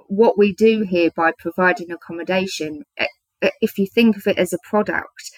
what 0.08 0.38
we 0.38 0.54
do 0.54 0.82
here 0.82 1.12
by 1.16 1.32
providing 1.38 1.92
accommodation. 1.92 2.86
If 3.62 3.78
you 3.78 3.86
think 3.86 4.18
of 4.18 4.26
it 4.26 4.38
as 4.38 4.52
a 4.52 4.58
product, 4.68 5.32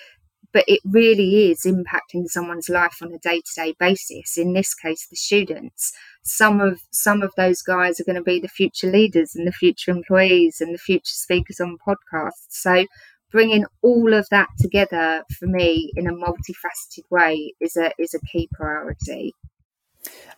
but 0.56 0.64
it 0.70 0.80
really 0.86 1.52
is 1.52 1.64
impacting 1.64 2.28
someone's 2.28 2.70
life 2.70 3.00
on 3.02 3.12
a 3.12 3.20
day-to-day 3.20 3.76
basis. 3.78 4.38
In 4.38 4.54
this 4.54 4.74
case 4.74 5.06
the 5.06 5.18
students. 5.18 5.92
Some 6.24 6.62
of 6.62 6.80
some 6.92 7.22
of 7.22 7.34
those 7.36 7.62
guys 7.62 8.00
are 8.00 8.06
going 8.06 8.16
to 8.16 8.24
be 8.24 8.40
the 8.40 8.48
future 8.48 8.90
leaders 8.90 9.36
and 9.36 9.46
the 9.46 9.52
future 9.52 9.92
employees 9.92 10.62
and 10.62 10.74
the 10.74 10.80
future 10.80 11.14
speakers 11.14 11.60
on 11.60 11.78
podcasts. 11.86 12.48
So 12.52 12.86
bringing 13.32 13.66
all 13.82 14.14
of 14.14 14.30
that 14.32 14.48
together 14.58 15.26
for 15.38 15.46
me 15.46 15.92
in 15.98 16.08
a 16.08 16.14
multifaceted 16.14 17.04
way 17.12 17.54
is 17.60 17.76
a 17.76 17.92
is 18.00 18.14
a 18.14 18.26
key 18.26 18.48
priority. 18.54 19.34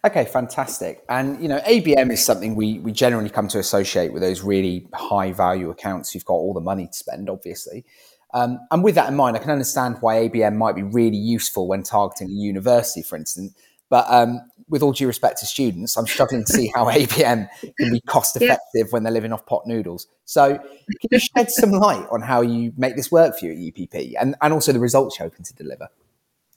Okay, 0.04 0.26
fantastic. 0.26 1.04
And 1.10 1.40
you 1.40 1.48
know, 1.48 1.60
ABM 1.60 2.12
is 2.12 2.26
something 2.26 2.56
we 2.56 2.80
we 2.80 2.92
generally 2.92 3.30
come 3.30 3.48
to 3.50 3.60
associate 3.60 4.14
with 4.14 4.24
those 4.24 4.42
really 4.42 4.88
high 4.96 5.32
value 5.32 5.70
accounts. 5.70 6.16
You've 6.16 6.26
got 6.26 6.34
all 6.34 6.56
the 6.56 6.60
money 6.60 6.88
to 6.88 6.94
spend, 6.94 7.30
obviously. 7.30 7.86
Um, 8.34 8.60
and 8.72 8.84
with 8.84 8.96
that 8.96 9.10
in 9.10 9.16
mind, 9.16 9.36
I 9.38 9.40
can 9.40 9.52
understand 9.52 9.98
why 10.02 10.28
ABM 10.28 10.56
might 10.56 10.76
be 10.76 10.84
really 10.84 11.18
useful 11.18 11.68
when 11.68 11.84
targeting 11.84 12.28
a 12.28 12.32
university, 12.32 13.02
for 13.02 13.16
instance. 13.16 13.54
But 13.90 14.06
um, 14.10 14.42
with 14.68 14.84
all 14.84 14.92
due 14.92 15.08
respect 15.08 15.40
to 15.40 15.46
students, 15.46 15.98
I'm 15.98 16.08
struggling 16.08 16.44
to 16.44 16.52
see 16.52 16.72
how 16.76 16.86
ABM 16.92 17.48
can 17.62 17.92
be 17.92 18.02
cost 18.02 18.36
effective 18.36 18.60
yeah. 18.74 18.84
when 18.90 19.04
they're 19.04 19.14
living 19.14 19.32
off 19.32 19.46
pot 19.46 19.66
noodles. 19.66 20.08
So, 20.26 20.58
can 20.58 21.10
you 21.10 21.20
shed 21.20 21.52
some 21.52 21.72
light 21.72 22.06
on 22.12 22.22
how 22.22 22.42
you 22.42 22.74
make 22.76 22.96
this 22.96 23.12
work 23.12 23.38
for 23.38 23.46
you 23.46 23.52
at 23.54 23.82
UPP 23.82 24.14
and, 24.20 24.36
and 24.42 24.54
also 24.54 24.74
the 24.74 24.80
results 24.80 25.18
you're 25.18 25.30
hoping 25.30 25.46
to 25.46 25.54
deliver? 25.54 25.88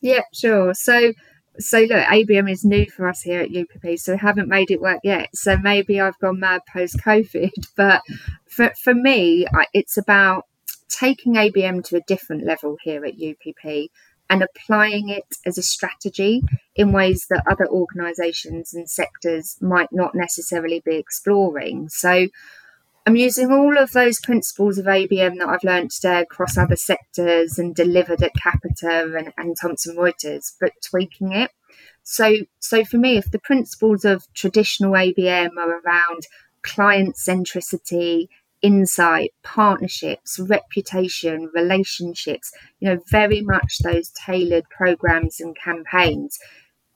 Yeah, 0.01 0.23
sure. 0.33 0.75
So, 0.75 1.13
so 1.59 1.81
look, 1.81 1.91
ABM 1.91 2.51
is 2.51 2.65
new 2.65 2.87
for 2.87 3.09
us 3.09 3.23
here 3.23 3.41
at 3.41 3.55
UPP, 3.55 3.99
so 3.99 4.13
we 4.13 4.19
haven't 4.19 4.49
made 4.49 4.71
it 4.71 4.81
work 4.81 5.01
yet. 5.05 5.29
So 5.35 5.57
maybe 5.57 6.01
I've 6.01 6.19
gone 6.19 6.41
mad 6.41 6.63
post 6.73 6.99
COVID, 6.99 7.51
but 7.77 8.03
for 8.47 8.73
for 8.83 8.95
me, 8.95 9.47
it's 9.73 9.97
about 9.97 10.47
taking 10.91 11.35
ABM 11.35 11.85
to 11.85 11.97
a 11.97 12.03
different 12.07 12.45
level 12.45 12.77
here 12.83 13.05
at 13.05 13.15
UPP 13.15 13.91
and 14.29 14.43
applying 14.43 15.09
it 15.09 15.25
as 15.45 15.59
a 15.59 15.63
strategy 15.63 16.43
in 16.77 16.93
ways 16.93 17.27
that 17.31 17.45
other 17.51 17.67
organisations 17.69 18.73
and 18.73 18.89
sectors 18.89 19.57
might 19.61 19.89
not 19.93 20.15
necessarily 20.15 20.81
be 20.85 20.97
exploring. 20.97 21.89
So 21.89 22.29
I'm 23.07 23.17
using 23.17 23.51
all 23.51 23.77
of 23.77 23.91
those 23.91 24.21
principles 24.21 24.79
of 24.79 24.87
ABM 24.87 25.39
that 25.39 25.49
I've 25.49 25.65
learned 25.65 25.91
today 25.91 26.21
across 26.21 26.57
other 26.57 26.77
sectors 26.77 27.59
and 27.59 27.75
delivered 27.75 28.23
at 28.23 28.35
Capita 28.41 29.13
and, 29.17 29.33
and 29.37 29.57
Thomson 29.61 29.97
Reuters, 29.97 30.53
but 30.61 30.73
tweaking 30.85 31.33
it. 31.33 31.51
So, 32.05 32.37
so 32.61 32.85
for 32.85 32.99
me, 32.99 33.17
if 33.17 33.31
the 33.31 33.41
principles 33.41 34.05
of 34.05 34.33
traditional 34.35 34.93
ABM 34.93 35.57
are 35.57 35.81
around 35.81 36.27
client 36.63 37.17
centricity, 37.17 38.29
insight, 38.63 39.33
partnerships, 39.43 40.39
reputation, 40.39 41.51
relationships, 41.55 42.53
you 42.79 42.89
know, 42.89 43.01
very 43.09 43.41
much 43.41 43.79
those 43.79 44.11
tailored 44.11 44.65
programs 44.71 45.41
and 45.41 45.57
campaigns. 45.57 46.39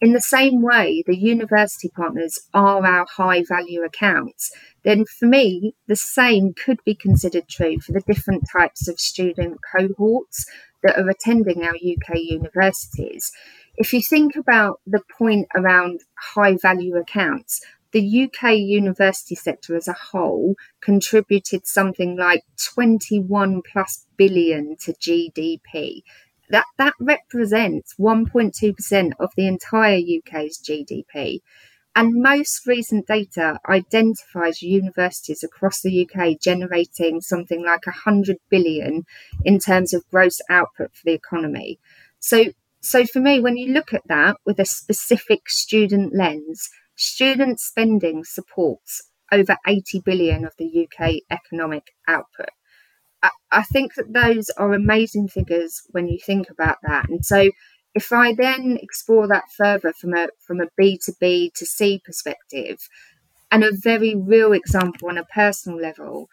In 0.01 0.13
the 0.13 0.21
same 0.21 0.61
way, 0.61 1.03
the 1.07 1.17
university 1.17 1.89
partners 1.89 2.39
are 2.53 2.85
our 2.85 3.07
high 3.17 3.43
value 3.43 3.83
accounts, 3.83 4.53
then 4.83 5.07
for 5.07 5.27
me, 5.27 5.75
the 5.87 5.97
same 5.97 6.53
could 6.53 6.79
be 6.85 6.95
considered 6.95 7.49
true 7.49 7.81
for 7.81 7.93
the 7.93 8.03
different 8.03 8.45
types 8.53 8.87
of 8.87 9.01
student 9.01 9.59
cohorts 9.75 10.45
that 10.83 10.99
are 10.99 11.09
attending 11.09 11.65
our 11.65 11.75
UK 11.75 12.17
universities. 12.17 13.33
If 13.77 13.93
you 13.93 14.03
think 14.03 14.37
about 14.37 14.81
the 14.87 15.01
point 15.19 15.49
around 15.57 16.03
high 16.17 16.57
value 16.61 16.97
accounts, 16.97 17.61
the 17.95 18.25
UK 18.25 18.57
university 18.57 19.37
sector 19.37 19.77
as 19.77 19.87
a 19.87 19.93
whole 19.93 20.57
contributed 20.83 21.65
something 21.65 22.17
like 22.17 22.43
21 22.75 23.63
plus 23.63 24.05
billion 24.17 24.77
to 24.81 24.93
GDP. 24.95 26.03
That, 26.51 26.65
that 26.77 26.95
represents 26.99 27.95
1.2% 27.99 29.13
of 29.21 29.31
the 29.37 29.47
entire 29.47 29.99
UK's 29.99 30.61
GDP. 30.61 31.39
And 31.95 32.21
most 32.21 32.67
recent 32.67 33.07
data 33.07 33.61
identifies 33.69 34.61
universities 34.61 35.45
across 35.45 35.81
the 35.81 36.05
UK 36.05 36.41
generating 36.41 37.21
something 37.21 37.65
like 37.65 37.87
100 37.87 38.39
billion 38.51 39.05
in 39.45 39.61
terms 39.61 39.95
of 39.95 40.03
gross 40.11 40.41
output 40.51 40.91
for 40.93 41.03
the 41.05 41.13
economy. 41.13 41.79
So, 42.19 42.47
so 42.81 43.07
for 43.07 43.21
me, 43.21 43.39
when 43.39 43.57
you 43.57 43.73
look 43.73 43.95
at 43.95 44.03
that 44.09 44.39
with 44.45 44.59
a 44.59 44.65
specific 44.65 45.49
student 45.49 46.13
lens, 46.13 46.69
Student 46.97 47.61
spending 47.61 48.25
supports 48.25 49.11
over 49.33 49.57
80 49.67 50.01
billion 50.01 50.45
of 50.45 50.55
the 50.59 50.87
UK 50.87 51.17
economic 51.31 51.95
output. 52.07 52.51
I, 53.51 53.63
think 53.63 53.95
that 53.95 54.13
those 54.13 54.51
are 54.51 54.75
amazing 54.75 55.29
figures 55.29 55.83
when 55.91 56.09
you 56.09 56.19
think 56.19 56.51
about 56.51 56.77
that. 56.83 57.09
And 57.09 57.25
so 57.25 57.51
if 57.95 58.13
I 58.13 58.35
then 58.35 58.79
explore 58.83 59.27
that 59.29 59.45
further 59.57 59.93
from 59.93 60.15
a 60.15 60.29
from 60.47 60.61
a 60.61 60.69
B2B 60.79 61.55
to 61.55 61.65
C 61.65 62.03
perspective, 62.05 62.79
and 63.51 63.65
a 63.65 63.71
very 63.73 64.15
real 64.15 64.53
example 64.53 65.09
on 65.09 65.17
a 65.17 65.25
personal 65.25 65.79
level, 65.79 66.29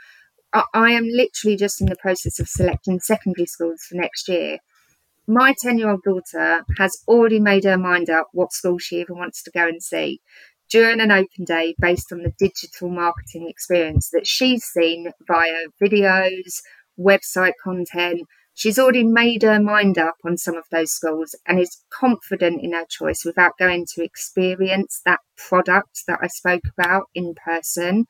I, 0.54 0.64
I 0.74 0.92
am 0.92 1.08
literally 1.08 1.56
just 1.56 1.80
in 1.80 1.88
the 1.88 1.96
process 1.96 2.40
of 2.40 2.50
selecting 2.50 3.00
secondary 3.00 3.46
schools 3.46 3.84
for 3.88 3.96
next 3.96 4.28
year. 4.28 4.58
My 5.28 5.54
10 5.62 5.78
year 5.78 5.92
old 5.92 6.02
daughter 6.04 6.66
has 6.78 6.98
already 7.08 7.40
made 7.40 7.64
her 7.64 7.78
mind 7.78 8.10
up 8.10 8.30
what 8.34 8.52
school 8.52 8.80
she 8.80 8.98
even 8.98 9.18
wants 9.18 9.44
to 9.44 9.52
go 9.52 9.68
and 9.68 9.82
see 9.82 10.20
during 10.72 11.02
an 11.02 11.12
open 11.12 11.44
day 11.46 11.76
based 11.80 12.12
on 12.12 12.24
the 12.24 12.34
digital 12.40 12.90
marketing 12.90 13.48
experience 13.48 14.10
that 14.12 14.26
she's 14.26 14.64
seen 14.64 15.12
via 15.28 15.66
videos, 15.84 16.62
website 16.98 17.54
content. 17.62 18.22
She's 18.54 18.80
already 18.80 19.04
made 19.04 19.44
her 19.44 19.60
mind 19.60 19.98
up 19.98 20.16
on 20.26 20.38
some 20.38 20.56
of 20.56 20.64
those 20.72 20.92
schools 20.92 21.36
and 21.46 21.60
is 21.60 21.84
confident 21.90 22.62
in 22.64 22.74
her 22.74 22.86
choice 22.90 23.24
without 23.26 23.58
going 23.58 23.86
to 23.94 24.04
experience 24.04 25.02
that 25.06 25.20
product 25.38 26.04
that 26.08 26.20
I 26.22 26.28
spoke 26.28 26.64
about 26.78 27.04
in 27.14 27.34
person. 27.46 28.06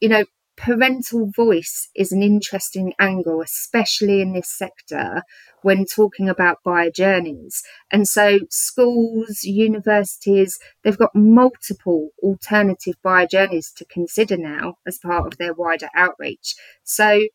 You 0.00 0.08
know, 0.08 0.24
parental 0.60 1.30
voice 1.34 1.88
is 1.96 2.12
an 2.12 2.22
interesting 2.22 2.92
angle, 2.98 3.40
especially 3.40 4.20
in 4.20 4.34
this 4.34 4.48
sector 4.48 5.22
when 5.62 5.86
talking 5.86 6.28
about 6.28 6.58
buyer 6.62 6.90
journeys. 6.90 7.62
And 7.90 8.06
so 8.06 8.40
schools, 8.50 9.42
universities, 9.42 10.58
they've 10.82 10.98
got 10.98 11.14
multiple 11.14 12.10
alternative 12.22 12.94
buyer 13.02 13.26
journeys 13.26 13.72
to 13.76 13.86
consider 13.86 14.36
now 14.36 14.74
as 14.86 14.98
part 14.98 15.26
of 15.26 15.38
their 15.38 15.54
wider 15.54 15.88
outreach. 15.94 16.54
So 16.84 17.26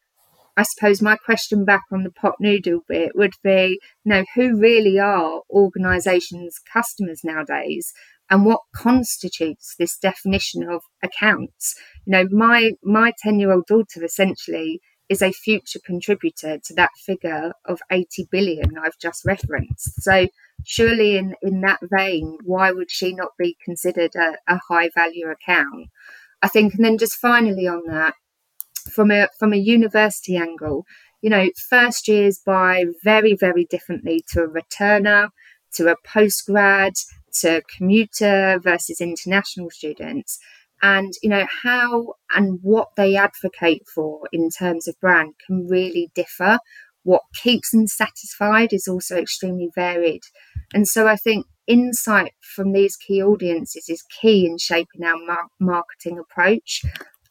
I 0.55 0.63
suppose 0.63 1.01
my 1.01 1.17
question 1.17 1.65
back 1.65 1.83
on 1.91 2.03
the 2.03 2.11
pot 2.11 2.35
noodle 2.39 2.81
bit 2.87 3.13
would 3.15 3.33
be, 3.43 3.79
you 4.03 4.09
know, 4.09 4.25
who 4.35 4.57
really 4.57 4.99
are 4.99 5.41
organisations' 5.49 6.59
customers 6.71 7.21
nowadays? 7.23 7.91
and 8.29 8.45
what 8.45 8.61
constitutes 8.75 9.75
this 9.77 9.97
definition 9.97 10.67
of 10.67 10.81
accounts. 11.03 11.75
You 12.05 12.11
know, 12.11 12.27
my 12.31 12.71
my 12.83 13.13
10 13.21 13.39
year 13.39 13.51
old 13.51 13.65
daughter 13.65 14.03
essentially 14.03 14.81
is 15.09 15.21
a 15.21 15.31
future 15.31 15.79
contributor 15.85 16.57
to 16.63 16.73
that 16.73 16.91
figure 16.97 17.53
of 17.65 17.79
80 17.91 18.27
billion 18.31 18.77
I've 18.77 18.97
just 18.99 19.23
referenced. 19.25 20.01
So, 20.01 20.27
surely, 20.65 21.17
in, 21.17 21.35
in 21.41 21.61
that 21.61 21.79
vein, 21.83 22.37
why 22.43 22.71
would 22.71 22.89
she 22.89 23.13
not 23.13 23.31
be 23.37 23.57
considered 23.63 24.15
a, 24.15 24.37
a 24.47 24.59
high 24.69 24.89
value 24.95 25.27
account? 25.27 25.89
I 26.41 26.47
think, 26.47 26.75
and 26.75 26.85
then 26.85 26.97
just 26.97 27.15
finally 27.15 27.67
on 27.67 27.83
that, 27.87 28.15
from 28.91 29.11
a 29.11 29.27
from 29.39 29.53
a 29.53 29.57
university 29.57 30.37
angle, 30.37 30.85
you 31.21 31.29
know, 31.29 31.49
first 31.69 32.07
years 32.07 32.39
buy 32.45 32.85
very, 33.03 33.35
very 33.35 33.65
differently 33.65 34.23
to 34.29 34.43
a 34.43 34.47
returner, 34.47 35.29
to 35.73 35.87
a 35.87 35.95
postgrad, 36.07 36.93
to 37.41 37.61
commuter 37.77 38.59
versus 38.61 39.01
international 39.01 39.69
students 39.69 40.39
and 40.81 41.13
you 41.23 41.29
know 41.29 41.45
how 41.63 42.13
and 42.35 42.59
what 42.61 42.89
they 42.97 43.15
advocate 43.15 43.83
for 43.93 44.27
in 44.31 44.49
terms 44.49 44.87
of 44.87 44.99
brand 44.99 45.33
can 45.45 45.67
really 45.67 46.11
differ. 46.15 46.59
What 47.03 47.21
keeps 47.35 47.71
them 47.71 47.87
satisfied 47.87 48.73
is 48.73 48.87
also 48.87 49.17
extremely 49.17 49.69
varied. 49.75 50.21
And 50.73 50.87
so 50.87 51.07
i 51.07 51.15
think 51.15 51.45
insight 51.67 52.33
from 52.55 52.73
these 52.73 52.95
key 52.95 53.23
audiences 53.23 53.89
is 53.89 54.03
key 54.21 54.45
in 54.45 54.57
shaping 54.59 55.03
our 55.03 55.17
mar- 55.17 55.49
marketing 55.59 56.19
approach. 56.19 56.83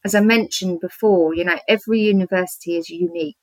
As 0.04 0.14
i 0.14 0.20
mentioned 0.20 0.80
before 0.80 1.34
you 1.34 1.44
know 1.44 1.58
every 1.68 2.00
university 2.00 2.76
is 2.76 2.88
unique. 2.90 3.36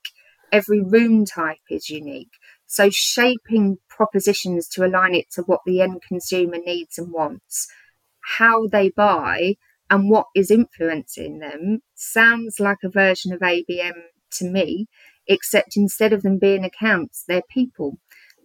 Every 0.51 0.81
room 0.81 1.25
type 1.25 1.65
is 1.69 1.89
unique. 1.89 2.33
So 2.67 2.89
shaping 2.89 3.77
propositions 3.89 4.67
to 4.69 4.85
align 4.85 5.15
it 5.15 5.29
to 5.31 5.43
what 5.43 5.61
the 5.65 5.81
end 5.81 6.01
consumer 6.07 6.57
needs 6.57 6.97
and 6.97 7.11
wants 7.13 7.67
how 8.37 8.67
they 8.67 8.89
buy 8.89 9.55
and 9.91 10.09
what 10.09 10.27
is 10.33 10.49
influencing 10.49 11.39
them 11.39 11.81
sounds 11.93 12.59
like 12.59 12.79
a 12.83 12.89
version 12.89 13.33
of 13.33 13.41
ABM 13.41 13.93
to 14.31 14.45
me, 14.49 14.87
except 15.27 15.77
instead 15.77 16.13
of 16.13 16.23
them 16.23 16.39
being 16.39 16.63
accounts, 16.63 17.25
they're 17.27 17.43
people 17.51 17.99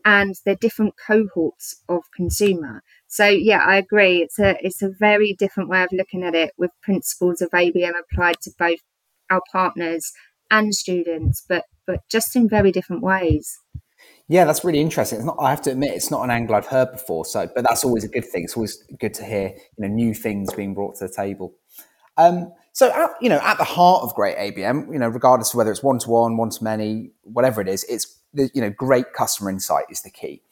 and 0.05 0.35
they're 0.45 0.57
different 0.57 0.95
cohorts 0.97 1.83
of 1.88 2.03
consumer. 2.15 2.83
So 3.07 3.26
yeah, 3.26 3.65
I 3.65 3.76
agree. 3.76 4.23
It's 4.23 4.38
a 4.38 4.57
it's 4.65 4.83
a 4.83 4.91
very 4.91 5.33
different 5.33 5.71
way 5.71 5.83
of 5.85 5.91
looking 5.93 6.25
at 6.25 6.35
it 6.35 6.53
with 6.59 6.71
principles 6.83 7.41
of 7.41 7.50
ABM 7.50 7.93
applied 7.99 8.41
to 8.43 8.50
both 8.59 8.81
our 9.31 9.43
partners 9.53 10.12
and 10.50 10.75
students, 10.75 11.45
but 11.49 11.65
but 11.87 12.00
just 12.11 12.35
in 12.37 12.49
very 12.49 12.73
different 12.73 13.03
ways. 13.03 13.59
Yeah, 14.28 14.45
that's 14.45 14.64
really 14.64 14.80
interesting. 14.80 15.18
It's 15.18 15.26
not. 15.26 15.37
I 15.40 15.50
have 15.50 15.62
to 15.62 15.71
admit, 15.71 15.92
it's 15.92 16.11
not 16.11 16.23
an 16.25 16.30
angle 16.30 16.56
I've 16.56 16.66
heard 16.66 16.90
before. 16.90 17.25
So, 17.25 17.49
but 17.54 17.62
that's 17.62 17.85
always 17.85 18.02
a 18.02 18.09
good 18.09 18.25
thing. 18.25 18.42
It's 18.42 18.56
always 18.56 18.83
good 18.99 19.14
to 19.14 19.25
hear, 19.25 19.50
you 19.78 19.87
know, 19.87 19.88
new 19.88 20.14
things 20.14 20.52
being 20.52 20.75
brought 20.75 20.97
to 20.97 21.06
the 21.06 21.12
table. 21.12 21.54
Um, 22.16 22.52
so, 22.73 22.90
at, 22.90 23.11
you 23.21 23.28
know, 23.28 23.38
at 23.42 23.56
the 23.59 23.64
heart 23.64 24.02
of 24.02 24.14
great 24.14 24.37
ABM, 24.37 24.92
you 24.92 24.99
know, 24.99 25.09
regardless 25.09 25.50
of 25.52 25.59
whether 25.59 25.71
it's 25.71 25.83
one 25.83 25.99
to 26.00 26.11
one, 26.11 26.37
one 26.37 26.50
to 26.50 26.64
many, 26.64 27.12
whatever 27.23 27.61
it 27.61 27.68
is, 27.68 27.85
it's 27.85 28.21
you 28.35 28.61
know, 28.61 28.71
great 28.71 29.12
customer 29.12 29.49
insight 29.49 29.85
is 29.90 30.02
the 30.02 30.11
key. 30.11 30.42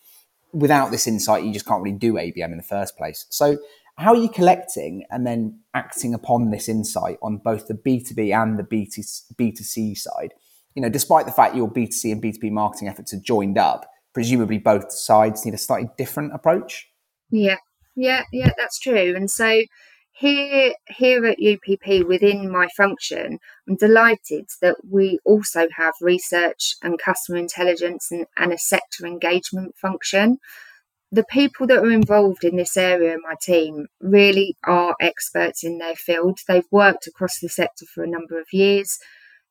Without 0.53 0.93
this 0.93 1.09
insight, 1.09 1.43
you 1.43 1.53
just 1.53 1.67
can't 1.67 1.83
really 1.83 1.99
do 1.99 2.15
ABM 2.15 2.53
in 2.53 2.57
the 2.57 2.63
first 2.63 2.97
place. 2.97 3.27
So, 3.29 3.59
how 3.97 4.11
are 4.11 4.17
you 4.17 4.29
collecting 4.29 5.05
and 5.11 5.27
then 5.27 5.61
acting 5.75 6.15
upon 6.15 6.51
this 6.51 6.69
insight 6.69 7.19
on 7.23 7.39
both 7.39 7.67
the 7.67 7.75
B 7.75 8.01
two 8.01 8.15
B 8.15 8.33
and 8.33 8.57
the 8.57 8.63
B 8.63 8.87
two 8.87 9.65
C 9.65 9.95
side? 9.97 10.35
You 10.75 10.83
know, 10.83 10.89
despite 10.89 11.27
the 11.27 11.33
fact 11.33 11.55
your 11.55 11.71
B2C 11.71 12.13
and 12.13 12.23
B2B 12.23 12.51
marketing 12.51 12.89
efforts 12.89 13.13
are 13.15 13.21
joined 13.21 13.59
up, 13.59 13.89
presumably 14.13 14.59
both 14.59 14.93
sides 14.93 15.45
need 15.45 15.55
a 15.55 15.59
slightly 15.59 15.89
different 15.97 16.35
approach. 16.35 16.89
Yeah, 17.31 17.59
yeah, 17.97 18.25
yeah, 18.33 18.51
that's 18.57 18.79
true. 18.79 19.15
And 19.15 19.31
so 19.31 19.63
here 20.13 20.75
here 20.89 21.27
at 21.27 21.39
UPP 21.39 22.07
within 22.07 22.51
my 22.51 22.69
function, 22.77 23.39
I'm 23.69 23.77
delighted 23.77 24.47
that 24.63 24.77
we 24.89 25.19
also 25.25 25.69
have 25.77 25.95
research 26.01 26.75
and 26.83 26.99
customer 26.99 27.39
intelligence 27.39 28.11
and, 28.11 28.27
and 28.37 28.53
a 28.53 28.59
sector 28.59 29.07
engagement 29.07 29.77
function. 29.77 30.39
The 31.11 31.25
people 31.25 31.69
that 31.69 31.79
are 31.79 31.93
involved 31.93 32.43
in 32.43 32.57
this 32.57 32.77
area 32.77 33.15
in 33.15 33.21
my 33.23 33.35
team 33.41 33.87
really 34.01 34.57
are 34.65 34.97
experts 35.01 35.63
in 35.63 35.79
their 35.79 35.95
field. 35.95 36.39
They've 36.49 36.67
worked 36.73 37.07
across 37.07 37.39
the 37.39 37.49
sector 37.49 37.87
for 37.87 38.03
a 38.03 38.09
number 38.09 38.41
of 38.41 38.47
years 38.53 38.99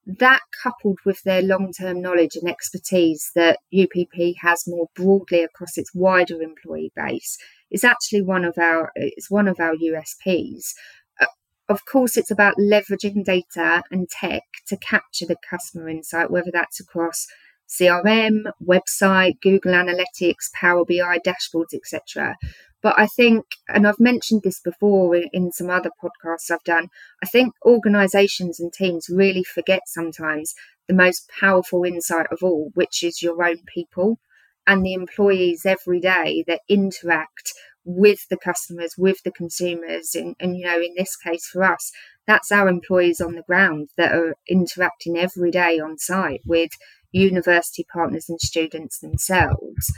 that 0.06 0.42
coupled 0.62 1.00
with 1.06 1.24
their 1.24 1.42
long-term 1.42 2.02
knowledge 2.02 2.36
and 2.36 2.50
expertise 2.50 3.32
that 3.36 3.60
UPP 3.74 4.36
has 4.42 4.68
more 4.68 4.88
broadly 4.96 5.44
across 5.44 5.78
its 5.78 5.96
wider 5.96 6.42
employee 6.42 6.92
base 6.96 7.38
is 7.72 7.84
actually 7.84 8.22
one 8.22 8.44
of 8.46 8.58
our 8.58 8.92
it's 8.96 9.32
one 9.32 9.48
of 9.48 9.60
our 9.60 9.74
USPs. 9.76 10.74
Uh, 11.20 11.26
of 11.70 11.86
course, 11.86 12.18
it's 12.18 12.32
about 12.32 12.58
leveraging 12.58 13.24
data 13.24 13.84
and 13.92 14.10
tech 14.10 14.44
to 14.68 14.78
capture 14.78 15.26
the 15.26 15.38
customer 15.50 15.88
insight, 15.88 16.30
whether 16.30 16.52
that's 16.52 16.80
across 16.80 17.26
CRM, 17.70 18.52
website, 18.62 19.40
Google 19.42 19.72
Analytics, 19.72 20.52
Power 20.54 20.84
BI 20.86 21.20
dashboards, 21.26 21.74
etc. 21.74 22.36
But 22.84 23.00
I 23.00 23.08
think, 23.08 23.46
and 23.70 23.88
I've 23.88 24.00
mentioned 24.00 24.42
this 24.44 24.60
before 24.60 25.16
in, 25.16 25.54
some 25.54 25.70
other 25.70 25.90
podcasts 26.04 26.52
I've 26.52 26.64
done, 26.66 26.90
I 27.24 27.26
think 27.26 27.54
organizations 27.66 28.60
and 28.60 28.74
teams 28.74 29.08
really 29.10 29.44
forget 29.44 29.84
sometimes 29.88 30.54
the 30.90 30.94
most 30.94 31.30
powerful 31.40 31.86
insight 31.86 32.28
of 32.30 32.44
all, 32.44 32.72
which 32.74 33.02
is 33.02 33.22
your 33.22 33.42
own 33.42 33.60
people 33.74 34.20
and 34.68 34.86
the 34.86 34.94
employees 34.94 35.66
every 35.66 36.02
day 36.02 36.44
that 36.46 36.62
interact 36.68 37.54
with 37.86 38.28
the 38.30 38.38
customers, 38.38 38.96
with 38.98 39.24
the 39.24 39.32
consumers. 39.32 40.14
And, 40.14 40.36
and, 40.40 40.58
you 40.58 40.66
know, 40.66 40.78
in 40.78 40.94
this 40.98 41.16
case 41.16 41.48
for 41.48 41.64
us, 41.64 41.90
that's 42.28 42.52
our 42.52 42.68
employees 42.68 43.22
on 43.22 43.36
the 43.36 43.44
ground 43.44 43.90
that 43.98 44.14
are 44.14 44.36
interacting 44.48 45.18
every 45.18 45.52
day 45.52 45.80
on 45.80 45.98
site 45.98 46.42
with 46.46 46.72
university 47.14 47.86
partners 47.94 48.28
and 48.28 48.42
students 48.42 49.00
themselves 49.00 49.94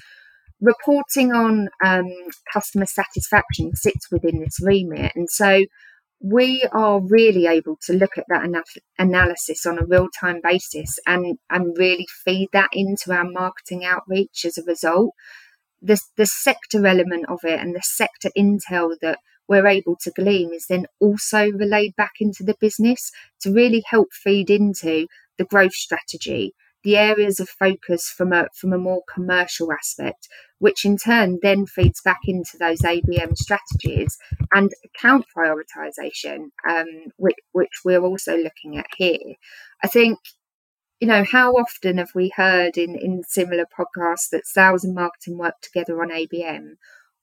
reporting 0.62 1.32
on 1.32 1.70
um, 1.84 2.12
customer 2.52 2.86
satisfaction 2.86 3.76
sits 3.76 4.10
within 4.12 4.40
this 4.40 4.60
remit. 4.62 5.12
And 5.16 5.30
so 5.30 5.66
we 6.22 6.68
are 6.72 7.02
really 7.02 7.46
able 7.46 7.78
to 7.84 7.94
look 7.94 8.18
at 8.18 8.26
that 8.30 8.44
ana- 8.44 8.64
analysis 8.98 9.66
on 9.66 9.78
a 9.78 9.86
real 9.86 10.08
time 10.20 10.40
basis 10.42 10.98
and, 11.06 11.38
and 11.50 11.78
really 11.78 12.08
feed 12.24 12.50
that 12.54 12.70
into 12.74 13.12
our 13.12 13.30
marketing 13.30 13.84
outreach 13.86 14.46
as 14.46 14.58
a 14.58 14.64
result. 14.64 15.12
The, 15.82 16.00
the 16.18 16.26
sector 16.26 16.86
element 16.88 17.26
of 17.28 17.40
it 17.44 17.60
and 17.60 17.76
the 17.76 17.82
sector 17.84 18.30
intel 18.36 18.96
that 19.02 19.20
we're 19.48 19.68
able 19.68 19.98
to 20.02 20.12
glean 20.12 20.54
is 20.54 20.66
then 20.68 20.88
also 21.00 21.52
relayed 21.52 21.96
back 21.96 22.14
into 22.20 22.44
the 22.44 22.56
business 22.60 23.12
to 23.42 23.54
really 23.54 23.84
help 23.88 24.08
feed 24.12 24.50
into 24.50 25.08
the 25.38 25.46
growth 25.46 25.74
strategy 25.74 26.54
the 26.86 26.96
areas 26.96 27.40
of 27.40 27.50
focus 27.50 28.08
from 28.08 28.32
a 28.32 28.48
from 28.54 28.72
a 28.72 28.78
more 28.78 29.02
commercial 29.14 29.74
aspect, 29.74 30.30
which 30.60 30.86
in 30.86 30.96
turn 30.96 31.40
then 31.42 31.66
feeds 31.66 32.00
back 32.00 32.22
into 32.26 32.58
those 32.58 32.80
ABM 32.82 33.36
strategies 33.36 34.18
and 34.54 34.72
account 34.86 35.26
prioritization, 35.36 36.52
um, 36.70 36.88
which, 37.18 37.36
which 37.52 37.82
we're 37.84 38.04
also 38.04 38.38
looking 38.38 38.78
at 38.78 38.86
here. 38.98 39.36
I 39.84 39.88
think 39.88 40.20
you 41.02 41.08
know, 41.08 41.26
how 41.30 41.54
often 41.54 41.98
have 41.98 42.12
we 42.16 42.32
heard 42.36 42.78
in, 42.78 42.96
in 42.96 43.24
similar 43.28 43.66
podcasts 43.66 44.30
that 44.32 44.48
sales 44.48 44.84
and 44.86 44.96
marketing 44.96 45.38
work 45.38 45.56
together 45.62 46.02
on 46.02 46.10
ABM, 46.10 46.76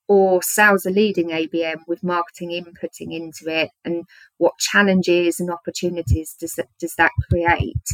or 0.08 0.42
sales 0.42 0.84
are 0.84 0.90
leading 0.90 1.28
ABM 1.28 1.78
with 1.86 2.02
marketing 2.02 2.50
inputting 2.50 3.14
into 3.14 3.44
it, 3.46 3.70
and 3.84 4.04
what 4.38 4.58
challenges 4.58 5.40
and 5.40 5.50
opportunities 5.50 6.36
does 6.38 6.54
that, 6.56 6.68
does 6.78 6.94
that 6.96 7.12
create? 7.30 7.88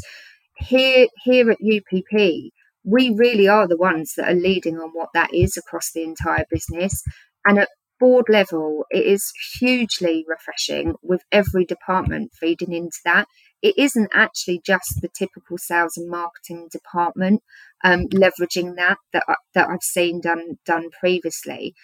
Here 0.59 1.09
here 1.25 1.51
at 1.51 1.59
UPP, 1.61 2.53
we 2.85 3.11
really 3.11 3.49
are 3.49 3.67
the 3.67 3.77
ones 3.77 4.15
that 4.17 4.31
are 4.31 4.35
leading 4.35 4.79
on 4.79 4.91
what 4.91 5.11
that 5.15 5.33
is 5.35 5.57
across 5.57 5.91
the 5.93 6.03
entire 6.03 6.45
business. 6.51 7.03
And 7.47 7.59
at 7.59 7.69
board 8.01 8.27
level, 8.29 8.85
it 8.91 9.05
is 9.05 9.33
hugely 9.59 10.25
refreshing 10.29 10.95
with 11.03 11.23
every 11.33 11.65
department 11.65 12.33
feeding 12.39 12.73
into 12.73 12.99
that. 13.05 13.27
It 13.61 13.75
isn't 13.77 14.11
actually 14.15 14.61
just 14.65 15.01
the 15.03 15.09
typical 15.09 15.59
sales 15.59 15.97
and 15.97 16.09
marketing 16.09 16.69
department 16.71 17.43
um, 17.83 18.07
leveraging 18.09 18.77
that 18.77 18.99
that 19.13 19.25
that 19.55 19.69
I've 19.69 19.83
seen 19.83 20.21
done 20.21 20.59
done 20.65 20.91
previously. 20.99 21.75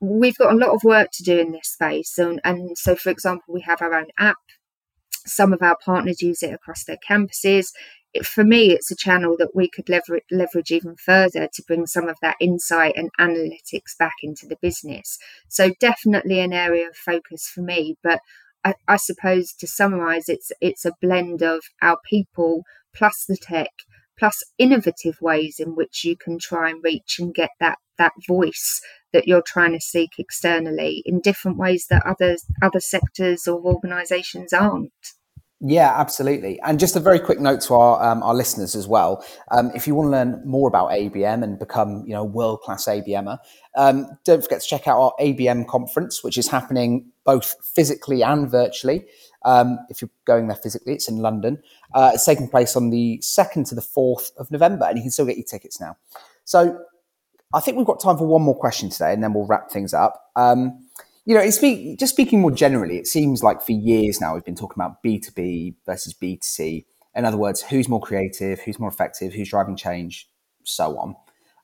We've 0.00 0.38
got 0.38 0.52
a 0.52 0.56
lot 0.56 0.74
of 0.74 0.82
work 0.82 1.08
to 1.12 1.22
do 1.22 1.38
in 1.38 1.52
this 1.52 1.72
space, 1.72 2.16
and, 2.16 2.40
and 2.42 2.76
so 2.78 2.96
for 2.96 3.10
example, 3.10 3.52
we 3.52 3.60
have 3.62 3.82
our 3.82 3.94
own 3.94 4.06
app 4.18 4.38
some 5.26 5.52
of 5.52 5.62
our 5.62 5.76
partners 5.84 6.22
use 6.22 6.42
it 6.42 6.52
across 6.52 6.84
their 6.84 6.98
campuses 7.08 7.66
for 8.24 8.44
me, 8.44 8.72
it's 8.72 8.90
a 8.90 8.96
channel 8.96 9.36
that 9.38 9.54
we 9.54 9.68
could 9.68 9.88
leverage, 9.88 10.24
leverage 10.30 10.70
even 10.70 10.96
further 10.96 11.48
to 11.52 11.62
bring 11.66 11.86
some 11.86 12.08
of 12.08 12.16
that 12.22 12.36
insight 12.40 12.94
and 12.96 13.10
analytics 13.20 13.96
back 13.98 14.14
into 14.22 14.46
the 14.46 14.58
business. 14.60 15.18
So 15.48 15.72
definitely 15.80 16.40
an 16.40 16.52
area 16.52 16.88
of 16.88 16.96
focus 16.96 17.48
for 17.48 17.62
me. 17.62 17.96
But 18.02 18.20
I, 18.64 18.74
I 18.88 18.96
suppose 18.96 19.52
to 19.54 19.66
summarise, 19.66 20.28
it's 20.28 20.52
it's 20.60 20.84
a 20.84 20.92
blend 21.00 21.42
of 21.42 21.62
our 21.82 21.98
people 22.08 22.64
plus 22.94 23.24
the 23.28 23.36
tech 23.36 23.70
plus 24.18 24.42
innovative 24.58 25.16
ways 25.20 25.56
in 25.58 25.74
which 25.74 26.04
you 26.04 26.16
can 26.16 26.38
try 26.38 26.68
and 26.70 26.84
reach 26.84 27.18
and 27.18 27.34
get 27.34 27.50
that 27.60 27.78
that 27.96 28.12
voice 28.26 28.80
that 29.12 29.26
you're 29.26 29.42
trying 29.42 29.72
to 29.72 29.80
seek 29.80 30.10
externally 30.18 31.02
in 31.06 31.20
different 31.20 31.56
ways 31.58 31.86
that 31.90 32.04
others 32.04 32.44
other 32.62 32.80
sectors 32.80 33.46
or 33.46 33.60
organizations 33.60 34.52
aren't 34.52 34.92
Yeah, 35.62 35.92
absolutely. 35.94 36.58
And 36.62 36.80
just 36.80 36.96
a 36.96 37.00
very 37.00 37.18
quick 37.18 37.38
note 37.38 37.60
to 37.62 37.74
our 37.74 38.02
um, 38.02 38.22
our 38.22 38.34
listeners 38.34 38.74
as 38.74 38.88
well. 38.88 39.22
Um, 39.50 39.70
if 39.74 39.86
you 39.86 39.94
want 39.94 40.06
to 40.06 40.10
learn 40.10 40.42
more 40.46 40.66
about 40.66 40.90
ABM 40.90 41.42
and 41.42 41.58
become 41.58 42.02
you 42.06 42.14
know 42.14 42.24
world 42.24 42.62
class 42.62 42.86
ABMer, 42.86 43.38
um, 43.76 44.06
don't 44.24 44.42
forget 44.42 44.62
to 44.62 44.66
check 44.66 44.88
out 44.88 44.98
our 44.98 45.12
ABM 45.20 45.68
conference, 45.68 46.24
which 46.24 46.38
is 46.38 46.48
happening 46.48 47.12
both 47.24 47.54
physically 47.62 48.22
and 48.22 48.50
virtually. 48.50 49.04
Um, 49.44 49.78
if 49.90 50.00
you're 50.00 50.10
going 50.24 50.48
there 50.48 50.56
physically, 50.56 50.94
it's 50.94 51.08
in 51.08 51.18
London. 51.18 51.62
Uh, 51.94 52.12
it's 52.14 52.24
taking 52.24 52.48
place 52.48 52.74
on 52.74 52.88
the 52.88 53.20
second 53.20 53.66
to 53.66 53.74
the 53.74 53.82
fourth 53.82 54.30
of 54.38 54.50
November, 54.50 54.86
and 54.86 54.96
you 54.96 55.02
can 55.02 55.10
still 55.10 55.26
get 55.26 55.36
your 55.36 55.44
tickets 55.44 55.78
now. 55.78 55.94
So 56.46 56.80
I 57.52 57.60
think 57.60 57.76
we've 57.76 57.86
got 57.86 58.00
time 58.00 58.16
for 58.16 58.26
one 58.26 58.42
more 58.42 58.58
question 58.58 58.88
today, 58.88 59.12
and 59.12 59.22
then 59.22 59.34
we'll 59.34 59.46
wrap 59.46 59.70
things 59.70 59.92
up. 59.92 60.30
Um, 60.36 60.86
you 61.30 61.36
know, 61.36 61.48
speak, 61.50 61.96
just 61.96 62.12
speaking 62.12 62.40
more 62.40 62.50
generally, 62.50 62.98
it 62.98 63.06
seems 63.06 63.40
like 63.40 63.62
for 63.62 63.70
years 63.70 64.20
now 64.20 64.34
we've 64.34 64.44
been 64.44 64.56
talking 64.56 64.74
about 64.82 65.00
B2B 65.00 65.76
versus 65.86 66.12
B2C. 66.12 66.84
In 67.14 67.24
other 67.24 67.36
words, 67.36 67.62
who's 67.62 67.88
more 67.88 68.00
creative, 68.00 68.58
who's 68.58 68.80
more 68.80 68.88
effective, 68.88 69.32
who's 69.32 69.48
driving 69.48 69.76
change, 69.76 70.28
so 70.64 70.98
on. 70.98 71.14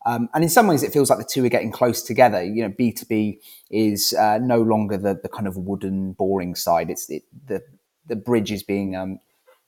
Um, 0.07 0.29
and 0.35 0.45
in 0.45 0.51
some 0.51 0.69
ways, 0.69 0.85
it 0.85 0.93
feels 0.93 1.11
like 1.11 1.19
the 1.19 1.25
two 1.25 1.45
are 1.45 1.49
getting 1.49 1.73
close 1.73 2.05
together. 2.05 2.45
You 2.45 2.63
know, 2.63 2.75
B2B 2.79 3.39
is 3.69 4.13
uh, 4.13 4.39
no 4.41 4.63
longer 4.63 4.97
the, 4.97 5.19
the 5.21 5.29
kind 5.29 5.49
of 5.49 5.57
wooden, 5.57 6.13
boring 6.13 6.55
side. 6.55 6.89
It's 6.89 7.11
it, 7.11 7.25
the, 7.49 7.61
the 8.07 8.15
bridge 8.15 8.53
is 8.53 8.63
being 8.63 8.95
um, 8.95 9.19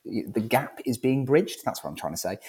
the 0.04 0.40
gap 0.40 0.78
is 0.86 0.96
being 0.96 1.24
bridged. 1.24 1.64
That's 1.64 1.82
what 1.82 1.90
I'm 1.90 1.96
trying 1.96 2.14
to 2.14 2.18
say. 2.18 2.38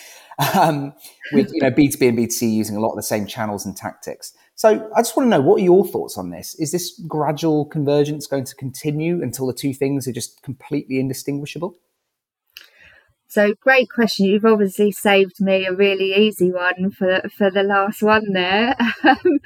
Um, 0.60 0.94
with 1.34 1.52
you 1.54 1.62
know 1.62 1.72
B2B 1.72 2.10
and 2.10 2.18
B2C 2.18 2.54
using 2.54 2.76
a 2.76 2.80
lot 2.80 2.92
of 2.92 2.96
the 2.96 3.04
same 3.04 3.26
channels 3.26 3.66
and 3.66 3.76
tactics. 3.76 4.34
So 4.60 4.92
I 4.94 5.00
just 5.00 5.16
want 5.16 5.28
to 5.28 5.30
know 5.30 5.40
what 5.40 5.62
are 5.62 5.64
your 5.64 5.88
thoughts 5.88 6.18
on 6.18 6.32
this? 6.32 6.54
Is 6.56 6.74
this 6.74 7.02
gradual 7.08 7.64
convergence 7.64 8.28
going 8.28 8.44
to 8.44 8.54
continue 8.56 9.24
until 9.24 9.48
the 9.48 9.54
two 9.54 9.74
things 9.74 10.06
are 10.06 10.12
just 10.12 10.42
completely 10.42 11.00
indistinguishable? 11.00 11.78
So 13.30 13.54
great 13.62 13.90
question. 13.90 14.26
You've 14.26 14.44
obviously 14.44 14.92
saved 14.92 15.40
me 15.40 15.66
a 15.66 15.72
really 15.72 16.14
easy 16.14 16.52
one 16.52 16.92
for 16.92 17.22
for 17.38 17.50
the 17.50 17.64
last 17.64 18.04
one 18.04 18.34
there. 18.34 18.76
Um, 19.06 19.40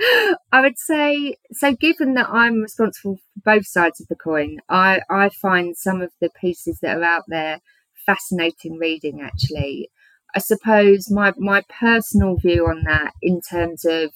I 0.51 0.61
would 0.61 0.79
say 0.79 1.35
so. 1.51 1.75
Given 1.75 2.15
that 2.15 2.29
I'm 2.29 2.63
responsible 2.63 3.17
for 3.17 3.41
both 3.55 3.67
sides 3.67 4.01
of 4.01 4.07
the 4.07 4.15
coin, 4.15 4.61
I 4.67 5.01
I 5.11 5.29
find 5.29 5.77
some 5.77 6.01
of 6.01 6.09
the 6.21 6.31
pieces 6.41 6.79
that 6.81 6.97
are 6.97 7.03
out 7.03 7.25
there 7.27 7.59
fascinating 8.03 8.79
reading. 8.79 9.21
Actually, 9.21 9.91
I 10.33 10.39
suppose 10.39 11.11
my 11.11 11.33
my 11.37 11.61
personal 11.69 12.35
view 12.35 12.65
on 12.65 12.81
that 12.85 13.13
in 13.21 13.41
terms 13.41 13.85
of 13.85 14.11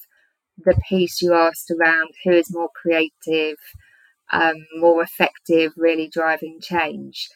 the 0.58 0.80
piece 0.90 1.22
you 1.22 1.34
asked 1.34 1.72
around 1.72 2.10
who 2.24 2.32
is 2.32 2.54
more 2.54 2.70
creative, 2.76 3.58
um, 4.32 4.56
more 4.78 5.02
effective, 5.02 5.74
really 5.78 6.08
driving 6.08 6.60
change. 6.62 7.30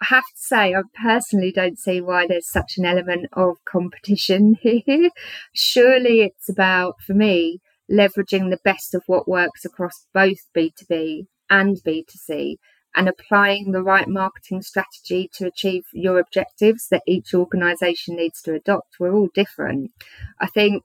I 0.00 0.06
have 0.06 0.24
to 0.24 0.36
say, 0.36 0.74
I 0.74 0.82
personally 1.00 1.52
don't 1.52 1.78
see 1.78 2.00
why 2.00 2.26
there's 2.26 2.50
such 2.50 2.74
an 2.76 2.84
element 2.84 3.28
of 3.32 3.56
competition 3.64 4.56
here. 4.60 5.10
Surely 5.54 6.20
it's 6.20 6.48
about, 6.48 6.96
for 7.06 7.14
me, 7.14 7.60
leveraging 7.90 8.50
the 8.50 8.60
best 8.62 8.94
of 8.94 9.04
what 9.06 9.28
works 9.28 9.64
across 9.64 10.06
both 10.12 10.38
B2B 10.54 11.26
and 11.48 11.78
B2C 11.86 12.56
and 12.94 13.08
applying 13.08 13.72
the 13.72 13.82
right 13.82 14.08
marketing 14.08 14.62
strategy 14.62 15.30
to 15.34 15.46
achieve 15.46 15.84
your 15.92 16.18
objectives 16.18 16.88
that 16.90 17.02
each 17.06 17.34
organization 17.34 18.16
needs 18.16 18.40
to 18.42 18.54
adopt. 18.54 18.96
We're 18.98 19.14
all 19.14 19.28
different. 19.34 19.92
I 20.40 20.46
think 20.46 20.82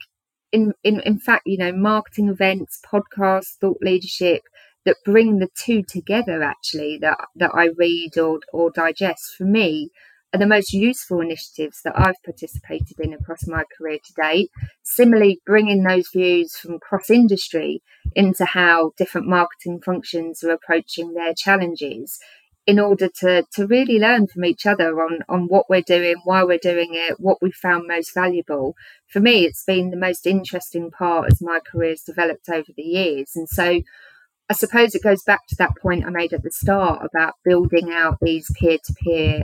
in, 0.51 0.73
in, 0.83 0.99
in 1.01 1.19
fact, 1.19 1.43
you 1.45 1.57
know, 1.57 1.71
marketing 1.71 2.29
events, 2.29 2.79
podcasts, 2.85 3.55
thought 3.59 3.77
leadership 3.81 4.41
that 4.85 4.97
bring 5.05 5.37
the 5.37 5.49
two 5.55 5.83
together 5.83 6.41
actually 6.41 6.97
that, 7.01 7.17
that 7.35 7.51
I 7.53 7.69
read 7.77 8.17
or, 8.17 8.39
or 8.51 8.71
digest 8.71 9.35
for 9.37 9.45
me 9.45 9.89
are 10.33 10.39
the 10.39 10.47
most 10.47 10.73
useful 10.73 11.19
initiatives 11.19 11.81
that 11.83 11.93
I've 11.95 12.21
participated 12.23 12.99
in 12.99 13.13
across 13.13 13.45
my 13.47 13.63
career 13.77 13.97
to 14.03 14.21
date. 14.21 14.49
Similarly, 14.81 15.41
bringing 15.45 15.83
those 15.83 16.07
views 16.13 16.55
from 16.55 16.79
cross 16.79 17.09
industry 17.09 17.81
into 18.15 18.45
how 18.45 18.91
different 18.97 19.27
marketing 19.27 19.81
functions 19.83 20.43
are 20.43 20.51
approaching 20.51 21.13
their 21.13 21.33
challenges 21.35 22.17
in 22.67 22.79
order 22.79 23.09
to 23.19 23.43
to 23.53 23.67
really 23.67 23.99
learn 23.99 24.27
from 24.27 24.45
each 24.45 24.65
other 24.65 25.01
on 25.01 25.19
on 25.27 25.47
what 25.47 25.69
we're 25.69 25.81
doing, 25.81 26.15
why 26.23 26.43
we're 26.43 26.57
doing 26.57 26.91
it, 26.93 27.19
what 27.19 27.37
we 27.41 27.51
found 27.51 27.87
most 27.87 28.13
valuable. 28.13 28.75
For 29.07 29.19
me, 29.19 29.45
it's 29.45 29.63
been 29.63 29.89
the 29.89 29.97
most 29.97 30.27
interesting 30.27 30.91
part 30.91 31.31
as 31.31 31.41
my 31.41 31.59
career's 31.65 32.03
developed 32.03 32.49
over 32.49 32.71
the 32.75 32.83
years, 32.83 33.31
and 33.35 33.47
so. 33.49 33.81
I 34.49 34.53
suppose 34.53 34.93
it 34.93 35.03
goes 35.03 35.23
back 35.23 35.47
to 35.47 35.55
that 35.59 35.77
point 35.81 36.05
I 36.05 36.09
made 36.09 36.33
at 36.33 36.43
the 36.43 36.51
start 36.51 37.05
about 37.05 37.35
building 37.45 37.89
out 37.89 38.17
these 38.21 38.51
peer 38.59 38.79
to 38.83 38.93
peer 39.01 39.43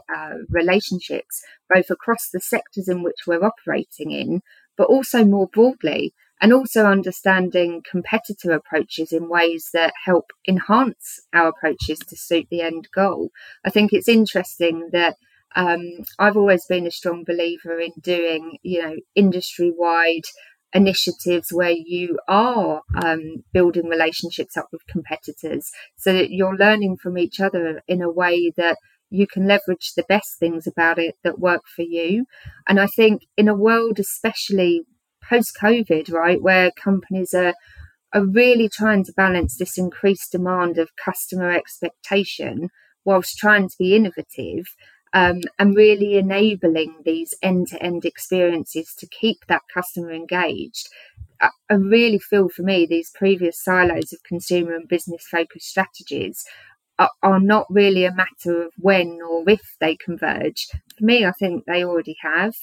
relationships, 0.50 1.42
both 1.74 1.90
across 1.90 2.28
the 2.30 2.42
sectors 2.42 2.90
in 2.90 3.04
which 3.04 3.16
we're 3.26 3.46
operating 3.46 4.12
in, 4.12 4.42
but 4.76 4.90
also 4.90 5.24
more 5.24 5.48
broadly 5.48 6.14
and 6.42 6.54
also 6.54 6.86
understanding 6.86 7.82
competitor 7.90 8.52
approaches 8.52 9.12
in 9.12 9.30
ways 9.30 9.70
that 9.74 9.94
help 10.06 10.32
enhance 10.48 11.20
our 11.34 11.48
approaches 11.48 12.00
to 12.00 12.16
suit 12.16 12.48
the 12.50 12.62
end 12.62 12.88
goal. 12.94 13.30
I 13.66 13.70
think 13.70 13.94
it's 13.94 14.08
interesting 14.08 14.90
that 14.92 15.16
um, 15.56 16.04
I've 16.20 16.38
always 16.38 16.66
been 16.66 16.86
a 16.86 16.92
strong 16.92 17.24
believer 17.26 17.80
in 17.80 17.94
doing, 18.00 18.58
you 18.62 18.82
know, 18.82 18.96
industry 19.16 19.72
wide 19.76 20.26
initiatives 20.74 21.48
where 21.52 21.72
you 21.72 22.20
are 22.28 22.82
um, 23.04 23.44
building 23.54 23.88
relationships 23.88 24.58
up 24.58 24.68
with 24.72 24.86
competitors 24.88 25.72
so 25.96 26.14
that 26.14 26.30
you're 26.30 26.58
learning 26.58 26.98
from 26.98 27.18
each 27.18 27.40
other 27.40 27.82
in 27.88 28.02
a 28.02 28.12
way 28.12 28.52
that 28.58 28.78
you 29.10 29.26
can 29.26 29.48
leverage 29.48 29.94
the 29.96 30.06
best 30.10 30.38
things 30.38 30.68
about 30.68 31.00
it 31.00 31.16
that 31.24 31.40
work 31.40 31.64
for 31.74 31.84
you. 31.84 32.26
And 32.68 32.80
I 32.80 32.88
think 32.88 33.24
in 33.38 33.48
a 33.48 33.56
world, 33.56 34.00
especially 34.00 34.84
post 35.28 35.58
COVID, 35.60 36.12
right, 36.12 36.42
where 36.42 36.72
companies 36.72 37.34
are 37.34 37.54
are 38.14 38.26
really 38.26 38.70
trying 38.70 39.04
to 39.04 39.14
balance 39.14 39.58
this 39.58 39.78
increased 39.78 40.32
demand 40.32 40.78
of 40.78 40.96
customer 40.96 41.52
expectation 41.52 42.70
whilst 43.04 43.38
trying 43.38 43.68
to 43.68 43.76
be 43.78 43.96
innovative 43.96 44.66
um, 45.14 45.42
and 45.60 45.76
really 45.76 46.18
enabling 46.18 46.96
these 47.06 47.34
end 47.42 47.68
to 47.68 47.82
end 47.82 48.06
experiences 48.06 48.94
to 48.98 49.08
keep 49.08 49.46
that 49.48 49.62
customer 49.74 50.12
engaged. 50.12 50.90
I, 51.42 51.50
I 51.70 51.76
really 51.76 52.20
feel 52.20 52.50
for 52.50 52.64
me 52.64 52.86
these 52.86 53.12
previous 53.14 53.64
silos 53.64 54.14
of 54.14 54.24
consumer 54.24 54.76
and 54.76 54.88
business 54.88 55.26
focused 55.30 55.68
strategies 55.68 56.44
are, 57.00 57.12
are 57.24 57.40
not 57.40 57.68
really 57.70 58.06
a 58.06 58.14
matter 58.14 58.64
of 58.64 58.74
when 58.78 59.20
or 59.28 59.44
if 59.50 59.76
they 59.80 59.96
converge. 59.96 60.68
For 60.98 61.04
me, 61.04 61.26
I 61.26 61.32
think 61.32 61.66
they 61.66 61.84
already 61.84 62.18
have 62.22 62.54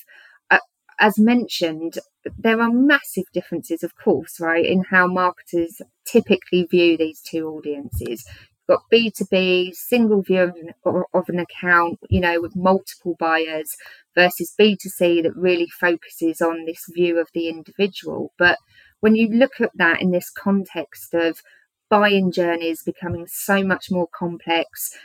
as 0.98 1.18
mentioned, 1.18 1.98
there 2.38 2.60
are 2.60 2.70
massive 2.70 3.24
differences, 3.32 3.82
of 3.82 3.94
course, 3.96 4.40
right, 4.40 4.64
in 4.64 4.84
how 4.90 5.06
marketers 5.06 5.80
typically 6.04 6.64
view 6.64 6.96
these 6.96 7.20
two 7.20 7.48
audiences. 7.48 8.24
You've 8.68 8.78
got 8.78 8.90
B2B, 8.92 9.74
single 9.74 10.22
view 10.22 10.52
of 10.84 11.28
an, 11.28 11.38
account, 11.38 11.98
you 12.08 12.20
know, 12.20 12.40
with 12.40 12.56
multiple 12.56 13.16
buyers, 13.18 13.76
versus 14.14 14.54
B2C 14.58 15.22
that 15.22 15.36
really 15.36 15.68
focuses 15.68 16.40
on 16.40 16.64
this 16.64 16.84
view 16.94 17.18
of 17.18 17.28
the 17.34 17.48
individual. 17.48 18.32
But 18.38 18.58
when 19.00 19.16
you 19.16 19.28
look 19.28 19.60
at 19.60 19.72
that 19.74 20.00
in 20.00 20.12
this 20.12 20.30
context 20.30 21.12
of 21.14 21.40
buying 21.90 22.32
journeys 22.32 22.82
becoming 22.82 23.26
so 23.28 23.62
much 23.62 23.90
more 23.90 24.08
complex, 24.16 24.96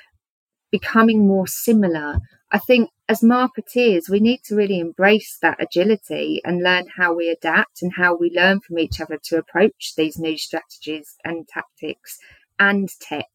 becoming 0.71 1.28
more 1.28 1.47
similar, 1.47 2.19
I 2.52 2.60
think 2.60 2.89
as 3.09 3.21
marketeers, 3.21 4.07
we 4.07 4.19
need 4.19 4.43
to 4.43 4.55
really 4.55 4.79
embrace 4.79 5.39
that 5.41 5.61
agility 5.61 6.41
and 6.45 6.61
learn 6.61 6.85
how 6.95 7.11
we 7.11 7.27
adapt 7.27 7.81
and 7.81 7.91
how 7.93 8.15
we 8.15 8.29
learn 8.29 8.59
from 8.59 8.77
each 8.77 9.01
other 9.01 9.17
to 9.23 9.37
approach 9.37 9.93
these 9.97 10.19
new 10.19 10.37
strategies 10.37 11.15
and 11.25 11.47
tactics 11.47 12.19
and 12.59 12.87
tech 13.01 13.25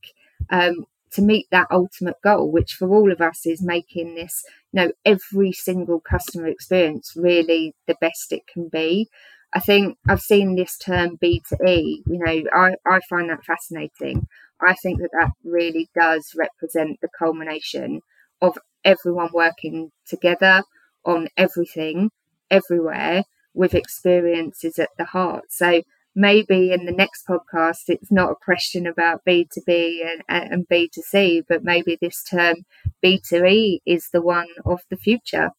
um, 0.50 0.86
to 1.10 1.22
meet 1.22 1.48
that 1.50 1.66
ultimate 1.72 2.14
goal, 2.22 2.52
which 2.52 2.74
for 2.74 2.88
all 2.88 3.10
of 3.10 3.20
us 3.20 3.46
is 3.46 3.62
making 3.62 4.14
this, 4.14 4.44
you 4.72 4.80
know, 4.80 4.92
every 5.04 5.50
single 5.50 5.98
customer 6.00 6.46
experience 6.46 7.12
really 7.16 7.74
the 7.88 7.96
best 8.00 8.32
it 8.32 8.46
can 8.46 8.68
be. 8.68 9.08
I 9.54 9.58
think 9.58 9.98
I've 10.08 10.20
seen 10.20 10.54
this 10.54 10.78
term 10.78 11.16
B2E, 11.20 12.02
you 12.06 12.18
know, 12.18 12.44
I, 12.52 12.76
I 12.86 13.00
find 13.10 13.28
that 13.28 13.44
fascinating. 13.44 14.28
I 14.60 14.74
think 14.74 15.00
that 15.00 15.10
that 15.18 15.32
really 15.42 15.88
does 15.96 16.32
represent 16.36 17.00
the 17.00 17.08
culmination 17.18 18.02
of 18.40 18.56
everyone 18.84 19.30
working 19.32 19.90
together 20.06 20.62
on 21.04 21.28
everything, 21.36 22.10
everywhere, 22.50 23.24
with 23.54 23.74
experiences 23.74 24.78
at 24.78 24.90
the 24.98 25.04
heart. 25.04 25.44
So 25.50 25.82
maybe 26.14 26.72
in 26.72 26.86
the 26.86 26.92
next 26.92 27.26
podcast, 27.26 27.84
it's 27.88 28.10
not 28.10 28.30
a 28.30 28.36
question 28.36 28.86
about 28.86 29.24
B2B 29.26 30.00
and, 30.04 30.22
and 30.28 30.68
B2C, 30.68 31.44
but 31.48 31.64
maybe 31.64 31.98
this 32.00 32.22
term 32.22 32.56
B2E 33.04 33.78
is 33.86 34.10
the 34.12 34.22
one 34.22 34.48
of 34.64 34.80
the 34.90 34.96
future. 34.96 35.50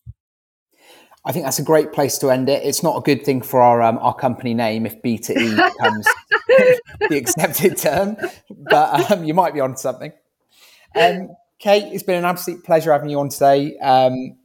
I 1.27 1.31
think 1.31 1.45
that's 1.45 1.57
a 1.57 1.63
great 1.63 1.91
place 1.91 2.19
to 2.19 2.29
end 2.29 2.49
it. 2.49 2.63
It's 2.63 2.83
not 2.83 2.97
a 2.97 3.01
good 3.01 3.25
thing 3.25 3.41
for 3.41 3.59
our 3.59 3.81
um, 3.81 3.97
our 3.97 4.13
company 4.13 4.53
name 4.53 4.85
if 4.85 5.01
B2E 5.01 5.55
becomes 5.55 6.07
the 7.09 7.17
accepted 7.17 7.77
term, 7.77 8.15
but 8.51 9.11
um, 9.11 9.23
you 9.23 9.33
might 9.33 9.55
be 9.55 9.59
on 9.59 9.75
something. 9.75 10.13
Um, 10.95 11.29
Kate, 11.59 11.93
it's 11.93 12.03
been 12.03 12.17
an 12.17 12.25
absolute 12.25 12.63
pleasure 12.63 12.91
having 12.91 13.09
you 13.09 13.19
on 13.19 13.29
today. 13.29 13.77
Um, 13.79 14.37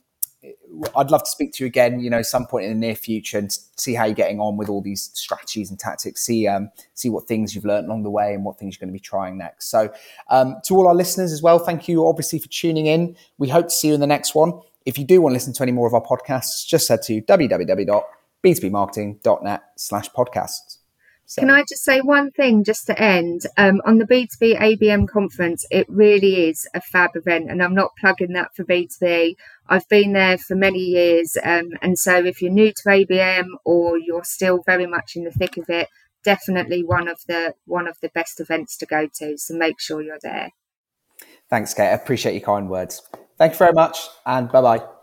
I'd 0.97 1.11
love 1.11 1.25
to 1.25 1.31
speak 1.31 1.53
to 1.55 1.65
you 1.65 1.67
again, 1.67 1.99
you 2.01 2.09
know, 2.09 2.23
some 2.23 2.47
point 2.47 2.65
in 2.65 2.73
the 2.73 2.79
near 2.79 2.95
future 2.95 3.39
and 3.39 3.53
see 3.77 3.95
how 3.95 4.05
you're 4.05 4.15
getting 4.15 4.39
on 4.41 4.57
with 4.57 4.69
all 4.69 4.81
these 4.81 5.11
strategies 5.15 5.69
and 5.69 5.77
tactics. 5.79 6.25
See, 6.25 6.47
um, 6.47 6.71
see 6.95 7.11
what 7.11 7.27
things 7.27 7.55
you've 7.55 7.67
learned 7.67 7.87
along 7.87 8.05
the 8.05 8.11
way 8.11 8.33
and 8.33 8.45
what 8.45 8.59
things 8.59 8.75
you're 8.75 8.87
going 8.87 8.93
to 8.93 8.99
be 8.99 9.01
trying 9.01 9.37
next. 9.37 9.71
So, 9.71 9.93
um, 10.31 10.57
to 10.65 10.77
all 10.77 10.89
our 10.89 10.95
listeners 10.95 11.33
as 11.33 11.43
well, 11.43 11.59
thank 11.59 11.89
you 11.89 12.07
obviously 12.07 12.39
for 12.39 12.49
tuning 12.49 12.87
in. 12.87 13.17
We 13.39 13.49
hope 13.49 13.67
to 13.67 13.75
see 13.75 13.89
you 13.89 13.95
in 13.95 14.01
the 14.01 14.07
next 14.07 14.35
one. 14.35 14.59
If 14.87 14.97
you 14.97 15.05
do 15.05 15.21
want 15.21 15.33
to 15.33 15.35
listen 15.35 15.53
to 15.55 15.63
any 15.63 15.73
more 15.73 15.87
of 15.87 15.93
our 15.95 16.03
podcasts, 16.03 16.67
just 16.67 16.89
head 16.89 17.03
to 17.03 17.21
www.b2bmarketing.net 17.23 19.63
slash 19.77 20.11
podcasts. 20.11 20.80
So. 21.31 21.43
Can 21.43 21.51
I 21.51 21.63
just 21.63 21.85
say 21.85 22.01
one 22.01 22.33
thing 22.33 22.65
just 22.65 22.89
to 22.89 23.01
end? 23.01 23.43
Um, 23.57 23.81
on 23.87 23.99
the 23.99 24.05
B2B 24.05 24.59
ABM 24.59 25.07
conference, 25.07 25.65
it 25.71 25.87
really 25.89 26.49
is 26.49 26.67
a 26.75 26.81
fab 26.81 27.11
event, 27.15 27.49
and 27.49 27.63
I'm 27.63 27.73
not 27.73 27.93
plugging 28.01 28.33
that 28.33 28.49
for 28.57 28.65
B2B. 28.65 29.37
I've 29.69 29.89
been 29.89 30.13
there 30.13 30.39
for 30.39 30.57
many 30.57 30.81
years, 30.81 31.37
um, 31.45 31.69
and 31.83 31.97
so 31.97 32.17
if 32.17 32.43
you're 32.43 32.51
new 32.51 32.73
to 32.73 32.83
ABM 32.89 33.47
or 33.65 33.97
you're 33.97 34.25
still 34.25 34.65
very 34.67 34.87
much 34.87 35.13
in 35.15 35.23
the 35.23 35.31
thick 35.31 35.57
of 35.57 35.67
it, 35.69 35.87
definitely 36.25 36.83
one 36.83 37.07
of 37.07 37.21
the 37.29 37.55
one 37.65 37.87
of 37.87 37.97
the 38.03 38.09
best 38.09 38.41
events 38.41 38.77
to 38.79 38.87
go 38.87 39.07
to. 39.21 39.39
So 39.39 39.55
make 39.55 39.81
sure 39.81 40.03
you're 40.03 40.19
there. 40.21 40.51
Thanks, 41.49 41.75
Kate. 41.75 41.91
I 41.91 41.93
appreciate 41.93 42.33
your 42.33 42.43
kind 42.43 42.69
words. 42.69 43.03
Thank 43.39 43.53
you 43.53 43.59
very 43.59 43.73
much, 43.73 44.01
and 44.27 44.51
bye 44.51 44.63
bye. 44.63 45.00